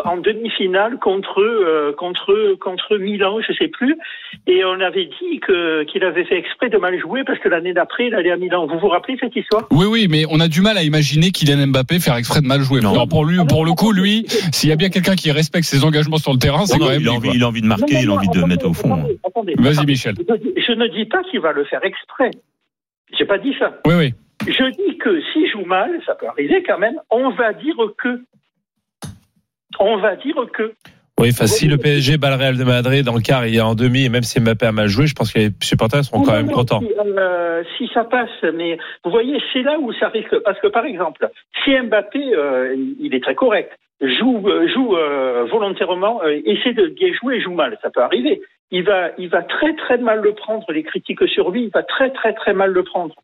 en 0.03 0.17
demi-finale 0.17 0.99
contre 0.99 1.41
euh, 1.41 1.93
contre 1.97 2.55
contre 2.59 2.97
Milan, 2.97 3.39
je 3.47 3.53
sais 3.53 3.67
plus, 3.67 3.95
et 4.47 4.63
on 4.65 4.79
avait 4.81 5.05
dit 5.05 5.39
que 5.39 5.83
qu'il 5.83 6.03
avait 6.03 6.25
fait 6.25 6.37
exprès 6.37 6.69
de 6.69 6.77
mal 6.77 6.99
jouer 6.99 7.23
parce 7.25 7.39
que 7.39 7.49
l'année 7.49 7.73
d'après 7.73 8.07
il 8.07 8.15
allait 8.15 8.31
à 8.31 8.37
Milan. 8.37 8.67
Vous 8.67 8.79
vous 8.79 8.87
rappelez 8.89 9.17
cette 9.19 9.35
histoire? 9.35 9.67
Oui, 9.71 9.85
oui, 9.89 10.07
mais 10.09 10.25
on 10.29 10.39
a 10.39 10.47
du 10.47 10.61
mal 10.61 10.77
à 10.77 10.83
imaginer 10.83 11.31
Kylian 11.31 11.67
Mbappé 11.67 11.99
faire 11.99 12.15
exprès 12.15 12.41
de 12.41 12.47
mal 12.47 12.61
jouer. 12.61 12.81
Non. 12.81 12.91
Alors 12.91 13.07
pour 13.07 13.25
lui, 13.25 13.37
pour 13.47 13.65
le 13.65 13.71
coup, 13.71 13.91
lui, 13.91 14.25
s'il 14.51 14.69
y 14.69 14.73
a 14.73 14.75
bien 14.75 14.89
quelqu'un 14.89 15.15
qui 15.15 15.31
respecte 15.31 15.65
ses 15.65 15.83
engagements 15.85 16.17
sur 16.17 16.33
le 16.33 16.39
terrain, 16.39 16.65
c'est 16.65 16.77
quand 16.79 16.89
même 16.89 17.01
il, 17.01 17.07
a 17.07 17.11
lui, 17.11 17.17
envie, 17.17 17.27
quoi. 17.29 17.35
il 17.37 17.43
a 17.43 17.47
envie 17.47 17.61
de 17.61 17.67
marquer, 17.67 17.93
Non, 17.93 17.99
non, 17.99 18.01
il 18.01 18.09
a 18.09 18.13
envie 18.13 18.27
de 18.27 18.31
attendez, 18.37 18.47
mettre 18.53 18.67
au 18.69 18.73
fond. 18.73 18.93
attendez, 18.93 19.17
attendez. 19.25 19.53
Vas-y, 19.57 19.73
Attendez. 19.73 19.91
Michel. 19.93 20.15
Je 20.17 20.71
ne 20.73 20.87
dis 20.87 21.05
pas 21.05 21.23
qu'il 21.23 21.39
va 21.39 21.51
le 21.53 21.63
faire 21.65 21.83
exprès. 21.83 22.31
J'ai 23.17 23.25
pas 23.25 23.37
dit 23.37 23.55
ça. 23.57 23.79
Oui, 23.85 23.93
oui. 23.97 24.13
Je 24.47 24.69
dis 24.71 24.97
que 24.97 25.21
s'il 25.31 25.49
joue 25.49 25.65
mal, 25.65 25.89
ça 26.05 26.13
peut 26.15 26.27
arriver 26.27 26.61
quand 26.63 26.77
même, 26.77 26.95
on 27.09 27.29
va 27.31 27.53
dire 27.53 27.75
que. 27.97 28.21
On 29.79 29.97
va 29.97 30.15
dire 30.15 30.35
que. 30.53 30.73
Oui, 31.19 31.29
enfin, 31.31 31.47
si 31.47 31.67
le 31.67 31.77
PSG 31.77 32.17
bat 32.17 32.29
le 32.29 32.35
Real 32.35 32.57
de 32.57 32.63
Madrid 32.63 33.03
dans 33.03 33.15
le 33.15 33.21
quart, 33.21 33.47
il 33.47 33.55
y 33.55 33.59
a 33.59 33.65
en 33.65 33.73
demi, 33.73 34.05
et 34.05 34.09
même 34.09 34.21
si 34.21 34.39
Mbappé 34.39 34.67
a 34.67 34.71
mal 34.71 34.87
joué, 34.87 35.07
je 35.07 35.15
pense 35.15 35.33
que 35.33 35.39
les 35.39 35.49
supporters 35.63 36.03
seront 36.03 36.21
quand 36.21 36.31
Non, 36.31 36.37
même 36.37 36.45
non, 36.45 36.53
contents. 36.53 36.79
Si, 36.79 36.93
euh, 36.95 37.63
si 37.75 37.89
ça 37.91 38.03
passe, 38.03 38.29
mais 38.53 38.77
vous 39.03 39.09
voyez, 39.09 39.41
c'est 39.51 39.63
là 39.63 39.79
où 39.79 39.91
ça 39.93 40.09
risque. 40.09 40.37
Parce 40.45 40.59
que 40.59 40.67
par 40.67 40.85
exemple, 40.85 41.27
si 41.63 41.71
Mbappé, 41.75 42.19
euh, 42.35 42.75
il 42.99 43.15
est 43.15 43.23
très 43.23 43.33
correct, 43.33 43.71
joue, 43.99 44.47
euh, 44.47 44.67
joue 44.71 44.95
euh, 44.95 45.45
volontairement, 45.49 46.21
essaie 46.23 46.73
de 46.73 46.85
bien 46.85 47.11
jouer 47.13 47.37
et 47.37 47.41
joue 47.41 47.53
mal, 47.53 47.79
ça 47.81 47.89
peut 47.89 48.01
arriver. 48.01 48.39
Il 48.69 48.83
va, 48.83 49.09
il 49.17 49.29
va 49.29 49.41
très 49.41 49.73
très 49.75 49.97
mal 49.97 50.19
le 50.19 50.33
prendre. 50.33 50.71
Les 50.71 50.83
critiques 50.83 51.27
sur 51.29 51.49
lui, 51.49 51.63
il 51.63 51.71
va 51.71 51.81
très 51.81 52.11
très 52.11 52.33
très 52.33 52.53
mal 52.53 52.71
le 52.71 52.83
prendre. 52.83 53.15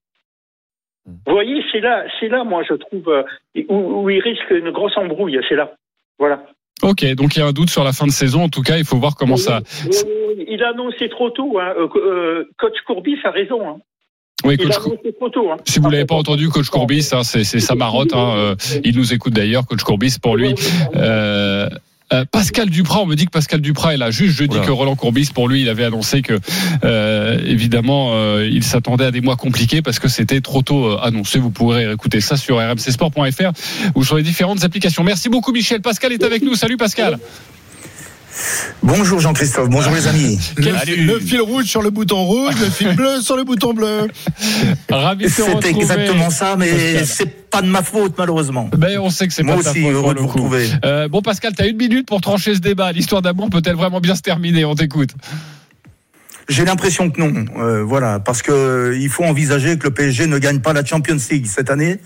Vous 1.06 1.34
voyez, 1.34 1.64
c'est 1.72 1.82
là, 1.82 2.06
c'est 2.20 2.30
là, 2.30 2.44
moi, 2.44 2.64
je 2.68 2.74
trouve 2.74 3.24
où, 3.70 4.04
où 4.04 4.10
il 4.10 4.22
risque 4.22 4.50
une 4.50 4.72
grosse 4.72 4.98
embrouille. 4.98 5.40
C'est 5.48 5.56
là. 5.56 5.74
Voilà. 6.24 6.42
Ok, 6.84 7.04
donc 7.16 7.36
il 7.36 7.40
y 7.40 7.42
a 7.42 7.48
un 7.48 7.52
doute 7.52 7.70
sur 7.70 7.84
la 7.84 7.92
fin 7.92 8.06
de 8.06 8.12
saison. 8.12 8.44
En 8.44 8.48
tout 8.48 8.62
cas, 8.62 8.78
il 8.78 8.86
faut 8.86 8.96
voir 8.96 9.18
comment 9.18 9.36
ça. 9.36 9.60
Il 10.48 10.64
a 10.64 10.70
annoncé 10.70 11.10
trop 11.10 11.30
tôt. 11.32 11.60
Hein. 11.60 11.74
Euh, 11.78 11.88
euh, 11.98 12.50
coach 12.58 12.76
Courbis 12.88 13.18
a 13.26 13.32
raison. 13.32 13.68
Hein. 13.68 13.76
Oui, 14.46 14.56
coach 14.56 14.78
tôt. 15.34 15.52
Hein. 15.52 15.58
Si 15.66 15.82
vous 15.82 15.90
l'avez 15.90 16.06
pas 16.06 16.16
entendu, 16.16 16.48
coach 16.48 16.70
Courbis, 16.70 17.10
hein, 17.12 17.24
c'est 17.24 17.44
c'est 17.44 17.60
sa 17.60 17.76
marotte. 17.76 18.14
Hein, 18.14 18.36
euh, 18.38 18.56
il 18.86 18.96
nous 18.96 19.14
écoute 19.14 19.34
d'ailleurs, 19.34 19.68
coach 19.68 19.84
Courbis, 19.84 20.16
pour 20.22 20.38
lui. 20.38 20.56
Euh, 20.96 21.68
euh, 22.14 22.26
Pascal 22.32 22.70
Duprat, 22.70 23.02
on 23.02 23.06
me 23.06 23.16
dit 23.16 23.26
que 23.26 23.32
Pascal 23.32 23.62
Duprat 23.62 23.96
est 23.96 23.98
là. 23.98 24.12
Juste, 24.12 24.38
je 24.38 24.46
dis 24.46 24.60
que 24.60 24.72
Roland 24.72 24.96
Courbis, 24.96 25.30
pour 25.34 25.48
lui, 25.48 25.62
il 25.62 25.70
avait 25.70 25.84
annoncé 25.84 26.22
que, 26.22 26.40
euh, 26.84 27.40
évidemment, 27.46 28.12
euh, 28.14 28.48
il 28.50 28.64
s'attendait 28.64 29.06
à 29.06 29.12
des 29.12 29.22
mois 29.22 29.36
compliqués 29.36 29.82
parce 29.82 30.00
que 30.00 30.08
c'était 30.08 30.42
trop 30.42 30.62
tôt 30.62 30.98
annoncé. 31.00 31.40
Vous 31.40 31.50
pourrez 31.50 31.92
écouter 31.92 32.22
ça 32.22 32.38
sur 32.38 32.58
rmcsport.fr 32.58 33.52
ou 33.96 34.04
sur 34.04 34.16
les 34.16 34.24
différentes 34.24 34.64
applications. 34.64 35.04
Merci 35.04 35.30
beaucoup, 35.30 35.52
Michel. 35.52 35.82
Pascal 35.82 36.14
est 36.14 36.24
avec 36.24 36.44
nous. 36.44 36.56
Salut, 36.56 36.78
Pascal. 36.78 37.20
Bonjour 38.82 39.20
Jean-Christophe, 39.20 39.70
bonjour 39.70 39.94
les 39.94 40.08
amis. 40.08 40.40
Le, 40.58 41.06
le 41.06 41.20
fil 41.20 41.42
rouge 41.42 41.66
sur 41.66 41.82
le 41.82 41.90
bouton 41.90 42.24
rouge, 42.24 42.56
le 42.60 42.70
fil 42.70 42.96
bleu 42.96 43.22
sur 43.22 43.36
le 43.36 43.44
bouton 43.44 43.74
bleu. 43.74 44.08
C'est 45.30 45.66
exactement 45.66 46.30
ça, 46.30 46.56
mais 46.58 47.04
c'est 47.06 47.50
pas 47.50 47.62
de 47.62 47.68
ma 47.68 47.84
faute 47.84 48.14
malheureusement. 48.18 48.70
Ben, 48.76 49.00
on 49.00 49.10
sait 49.10 49.28
que 49.28 49.34
c'est 49.34 49.44
Moi 49.44 49.58
pas 49.58 49.64
ta 49.64 49.72
aussi, 49.72 49.82
faute 49.82 49.92
pour 49.92 50.02
heureux 50.02 50.16
de 50.16 50.20
vous 50.20 50.28
retrouver. 50.28 50.68
Euh, 50.84 51.08
bon, 51.08 51.22
Pascal, 51.22 51.54
tu 51.56 51.62
as 51.64 51.68
une 51.68 51.78
minute 51.78 52.08
pour 52.08 52.22
trancher 52.22 52.56
ce 52.56 52.60
débat. 52.60 52.92
L'histoire 52.92 53.22
d'amour 53.22 53.50
peut-elle 53.50 53.76
vraiment 53.76 54.00
bien 54.00 54.16
se 54.16 54.22
terminer? 54.22 54.66
On 54.66 54.76
t'écoute. 54.76 55.12
J'ai 56.50 56.66
l'impression 56.66 57.10
que 57.10 57.20
non, 57.20 57.46
euh, 57.58 57.84
voilà, 57.84 58.20
parce 58.20 58.42
que 58.42 58.52
euh, 58.52 58.98
il 58.98 59.10
faut 59.10 59.24
envisager 59.24 59.78
que 59.78 59.86
le 59.86 59.94
PSG 59.94 60.28
ne 60.28 60.38
gagne 60.38 60.60
pas 60.60 60.74
la 60.74 60.84
Champions 60.84 61.18
League 61.30 61.48
cette 61.48 61.70
année. 61.70 62.00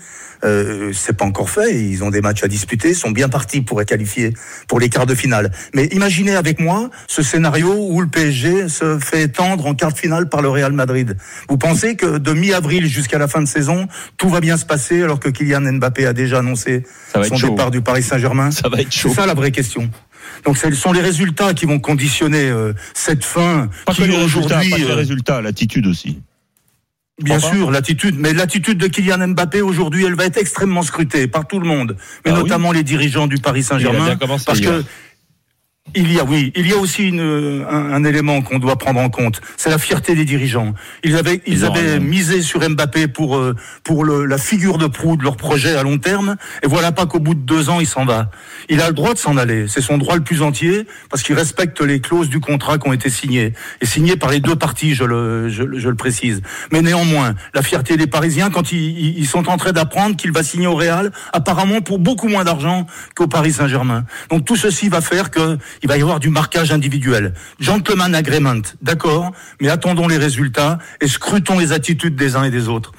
Euh, 0.44 0.92
c'est 0.92 1.16
pas 1.16 1.24
encore 1.24 1.50
fait. 1.50 1.74
Ils 1.74 2.04
ont 2.04 2.10
des 2.10 2.20
matchs 2.20 2.44
à 2.44 2.48
disputer, 2.48 2.94
sont 2.94 3.10
bien 3.10 3.28
partis 3.28 3.60
pour 3.60 3.80
être 3.80 3.88
qualifiés 3.88 4.34
pour 4.68 4.78
les 4.78 4.88
quarts 4.88 5.06
de 5.06 5.14
finale. 5.14 5.50
Mais 5.74 5.86
imaginez 5.86 6.36
avec 6.36 6.60
moi 6.60 6.90
ce 7.08 7.22
scénario 7.22 7.74
où 7.74 8.00
le 8.00 8.06
PSG 8.06 8.68
se 8.68 8.98
fait 8.98 9.28
tendre 9.28 9.66
en 9.66 9.74
quart 9.74 9.92
de 9.92 9.98
finale 9.98 10.28
par 10.28 10.42
le 10.42 10.48
Real 10.48 10.72
Madrid. 10.72 11.16
Vous 11.48 11.58
pensez 11.58 11.96
que 11.96 12.18
de 12.18 12.32
mi-avril 12.32 12.86
jusqu'à 12.86 13.18
la 13.18 13.26
fin 13.26 13.40
de 13.40 13.48
saison, 13.48 13.88
tout 14.16 14.28
va 14.28 14.40
bien 14.40 14.56
se 14.56 14.64
passer 14.64 15.02
alors 15.02 15.18
que 15.18 15.28
Kylian 15.28 15.72
Mbappé 15.72 16.06
a 16.06 16.12
déjà 16.12 16.38
annoncé 16.38 16.84
son 17.12 17.36
chaud. 17.36 17.48
départ 17.48 17.70
du 17.72 17.80
Paris 17.80 18.04
Saint-Germain? 18.04 18.52
Ça 18.52 18.68
va 18.68 18.80
être 18.80 18.92
chaud. 18.92 19.08
C'est 19.08 19.16
ça 19.16 19.26
la 19.26 19.34
vraie 19.34 19.50
question. 19.50 19.90
Donc 20.44 20.56
ce 20.58 20.70
sont 20.72 20.92
les 20.92 21.00
résultats 21.00 21.54
qui 21.54 21.66
vont 21.66 21.78
conditionner 21.78 22.48
euh, 22.48 22.72
cette 22.94 23.24
fin 23.24 23.68
Pas 23.86 23.94
que 23.94 24.02
les 24.02 24.16
résultats, 24.16 24.24
aujourd'hui 24.24 24.70
pas 24.70 24.76
que 24.76 24.82
les 24.82 24.90
euh, 24.90 24.94
résultats, 24.94 25.40
l'attitude 25.42 25.86
aussi. 25.86 26.20
Bien 27.22 27.38
Enfin. 27.38 27.52
sûr, 27.52 27.70
l'attitude, 27.72 28.14
mais 28.16 28.32
l'attitude 28.32 28.78
de 28.78 28.86
Kylian 28.86 29.26
Mbappé 29.28 29.60
aujourd'hui, 29.60 30.04
elle 30.04 30.14
va 30.14 30.24
être 30.26 30.36
extrêmement 30.36 30.82
scrutée 30.82 31.26
par 31.26 31.48
tout 31.48 31.58
le 31.58 31.66
monde, 31.66 31.96
mais 32.24 32.30
Ah 32.30 32.34
oui. 32.36 32.42
notamment 32.42 32.70
les 32.70 32.84
dirigeants 32.84 33.26
du 33.26 33.38
Paris 33.38 33.64
Saint-Germain, 33.64 34.16
parce 34.46 34.60
hier. 34.60 34.70
que 34.70 34.84
il 35.94 36.12
y 36.12 36.18
a, 36.20 36.24
oui, 36.24 36.52
il 36.56 36.68
y 36.68 36.72
a 36.72 36.76
aussi 36.76 37.08
une, 37.08 37.20
un, 37.68 37.92
un 37.94 38.04
élément 38.04 38.42
qu'on 38.42 38.58
doit 38.58 38.76
prendre 38.76 39.00
en 39.00 39.08
compte, 39.10 39.40
c'est 39.56 39.70
la 39.70 39.78
fierté 39.78 40.14
des 40.14 40.24
dirigeants. 40.24 40.74
Ils 41.04 41.16
avaient, 41.16 41.40
ils 41.46 41.64
avaient 41.64 41.98
misé 42.00 42.42
sur 42.42 42.60
Mbappé 42.68 43.08
pour 43.08 43.36
euh, 43.36 43.54
pour 43.84 44.04
le, 44.04 44.24
la 44.26 44.38
figure 44.38 44.78
de 44.78 44.86
proue 44.86 45.16
de 45.16 45.22
leur 45.24 45.36
projet 45.36 45.74
à 45.76 45.82
long 45.82 45.98
terme, 45.98 46.36
et 46.62 46.66
voilà 46.66 46.92
pas 46.92 47.06
qu'au 47.06 47.20
bout 47.20 47.34
de 47.34 47.40
deux 47.40 47.70
ans 47.70 47.80
il 47.80 47.86
s'en 47.86 48.04
va. 48.04 48.30
Il 48.68 48.80
a 48.80 48.88
le 48.88 48.94
droit 48.94 49.14
de 49.14 49.18
s'en 49.18 49.36
aller, 49.36 49.66
c'est 49.68 49.80
son 49.80 49.98
droit 49.98 50.14
le 50.16 50.22
plus 50.22 50.42
entier, 50.42 50.86
parce 51.10 51.22
qu'il 51.22 51.34
respecte 51.34 51.80
les 51.80 52.00
clauses 52.00 52.28
du 52.28 52.40
contrat 52.40 52.78
qui 52.78 52.88
ont 52.88 52.92
été 52.92 53.10
signées 53.10 53.52
et 53.80 53.86
signées 53.86 54.16
par 54.16 54.30
les 54.30 54.40
deux 54.40 54.56
parties, 54.56 54.94
je 54.94 55.04
le, 55.04 55.48
je, 55.48 55.62
le- 55.62 55.78
je 55.78 55.88
le 55.88 55.94
précise. 55.96 56.42
Mais 56.72 56.82
néanmoins, 56.82 57.34
la 57.54 57.62
fierté 57.62 57.96
des 57.96 58.06
Parisiens 58.06 58.50
quand 58.50 58.72
ils, 58.72 58.78
ils- 58.98 59.18
ils 59.18 59.26
sont 59.26 59.48
en 59.48 59.56
train 59.56 59.72
d'apprendre 59.72 60.16
qu'il 60.16 60.32
va 60.32 60.42
signer 60.42 60.66
au 60.66 60.74
Real, 60.74 61.12
apparemment 61.32 61.80
pour 61.80 61.98
beaucoup 61.98 62.28
moins 62.28 62.44
d'argent 62.44 62.86
qu'au 63.14 63.26
Paris 63.26 63.52
Saint-Germain. 63.52 64.04
Donc 64.30 64.44
tout 64.44 64.56
ceci 64.56 64.88
va 64.88 65.00
faire 65.00 65.30
que 65.30 65.56
il 65.82 65.88
va 65.88 65.96
y 65.96 66.02
avoir 66.02 66.20
du 66.20 66.28
marquage 66.28 66.72
individuel. 66.72 67.34
Gentleman 67.60 68.14
agreement, 68.14 68.62
d'accord, 68.82 69.32
mais 69.60 69.68
attendons 69.68 70.08
les 70.08 70.18
résultats 70.18 70.78
et 71.00 71.08
scrutons 71.08 71.58
les 71.58 71.72
attitudes 71.72 72.16
des 72.16 72.36
uns 72.36 72.44
et 72.44 72.50
des 72.50 72.68
autres. 72.68 72.92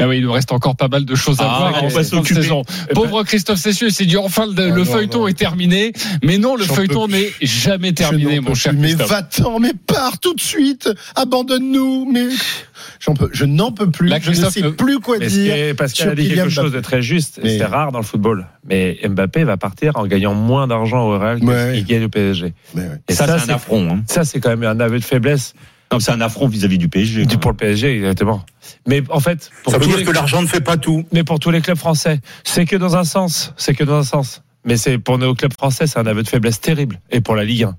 Ah 0.00 0.08
oui, 0.08 0.18
il 0.18 0.24
nous 0.24 0.32
reste 0.32 0.52
encore 0.52 0.76
pas 0.76 0.88
mal 0.88 1.04
de 1.04 1.14
choses 1.14 1.40
à 1.40 1.44
Ah, 1.44 1.58
voir 1.58 1.74
on 1.82 1.86
en 1.86 1.88
va 1.88 2.02
cette 2.02 2.14
s'occuper. 2.14 2.42
saison. 2.42 2.62
Pauvre 2.94 3.22
Christophe 3.24 3.58
Cessieux, 3.58 3.88
il 3.88 3.92
s'est 3.92 4.06
dit 4.06 4.16
enfin 4.16 4.46
le, 4.46 4.52
Ah, 4.56 4.68
le 4.68 4.74
non, 4.78 4.84
feuilleton 4.84 5.20
non. 5.20 5.28
est 5.28 5.38
terminé. 5.38 5.92
Mais 6.22 6.38
non, 6.38 6.56
le 6.56 6.64
feuilleton 6.64 7.06
peux 7.06 7.12
n'est 7.12 7.30
jamais 7.42 7.92
terminé, 7.92 8.22
Je 8.32 8.36
n'en 8.36 8.42
mon 8.42 8.48
peux 8.50 8.54
cher 8.54 8.72
plus. 8.72 8.80
Mais 8.80 8.86
Christophe. 8.88 9.10
va-t'en, 9.10 9.58
mais 9.60 9.72
pars 9.86 10.18
tout 10.18 10.34
de 10.34 10.40
suite. 10.40 10.88
Abandonne-nous. 11.14 12.10
Mais 12.12 12.26
peux, 13.14 13.30
je 13.32 13.44
n'en 13.44 13.72
peux 13.72 13.90
plus. 13.90 14.08
Là, 14.08 14.18
je 14.20 14.30
ne 14.30 14.34
sais 14.34 14.64
euh, 14.64 14.70
plus 14.72 14.98
quoi 15.00 15.18
Mais 15.18 15.26
dire. 15.26 15.54
sur 16.04 16.10
a 16.10 16.14
dit 16.14 16.22
Kylian 16.28 16.44
quelque 16.44 16.50
chose 16.54 16.64
de 16.64 16.68
Mbappé. 16.78 16.82
très 16.82 17.02
juste. 17.02 17.40
Mais- 17.42 17.58
C'est 17.58 17.64
rare 17.64 17.92
dans 17.92 17.98
le 17.98 18.04
football. 18.04 18.46
Mais 18.68 18.98
Mbappé 19.08 19.44
va 19.44 19.56
partir 19.56 19.96
en 19.96 20.06
gagnant 20.06 20.34
moins 20.34 20.66
d'argent 20.66 21.02
au 21.08 21.18
Real 21.18 21.38
qu'il 21.40 21.48
Ouais. 21.48 21.84
gagne 21.86 22.04
au 22.04 22.08
PSG. 22.08 22.52
Mais 22.74 22.82
ouais. 22.82 22.88
Et 23.08 23.14
ça, 23.14 23.26
c'est 23.38 23.50
un 23.50 23.54
affront. 23.54 23.88
Hein. 23.92 24.02
Ça, 24.06 24.24
c'est 24.24 24.40
quand 24.40 24.50
même 24.50 24.62
un 24.64 24.80
aveu 24.80 24.98
de 24.98 25.04
faiblesse 25.04 25.54
Non, 25.92 26.00
c'est 26.00 26.10
un 26.12 26.20
affront 26.20 26.48
vis-à-vis 26.48 26.78
du 26.78 26.88
PSG. 26.88 27.26
du- 27.26 27.38
pour 27.38 27.50
le 27.50 27.56
PSG, 27.56 27.96
exactement. 27.98 28.44
Mais 28.86 29.02
en 29.10 29.20
fait, 29.20 29.50
pour 29.62 29.72
Ça 29.72 29.78
veut 29.78 29.84
tous 29.84 29.90
dire 29.90 29.98
les- 29.98 30.04
que 30.04 30.10
l'argent 30.10 30.40
ne 30.42 30.46
fait 30.46 30.60
pas 30.62 30.76
tout. 30.76 31.04
mais 31.12 31.22
pour 31.24 31.38
tous 31.38 31.50
les 31.50 31.60
clubs 31.60 31.76
français, 31.76 32.20
c'est 32.44 32.64
que 32.64 32.76
dans 32.76 32.96
un 32.96 33.04
sens. 33.04 33.52
C'est 33.56 33.74
que 33.74 33.84
dans 33.84 33.96
un 33.98 34.02
sens. 34.04 34.42
Mais 34.64 34.76
c'est 34.76 34.98
pour 34.98 35.18
nos 35.18 35.34
clubs 35.34 35.52
français, 35.52 35.86
c'est 35.86 35.98
un 35.98 36.06
aveu 36.06 36.22
de 36.22 36.28
faiblesse 36.28 36.60
terrible. 36.60 37.00
Et 37.10 37.20
pour 37.20 37.34
la 37.36 37.44
Ligue 37.44 37.64
1. 37.64 37.76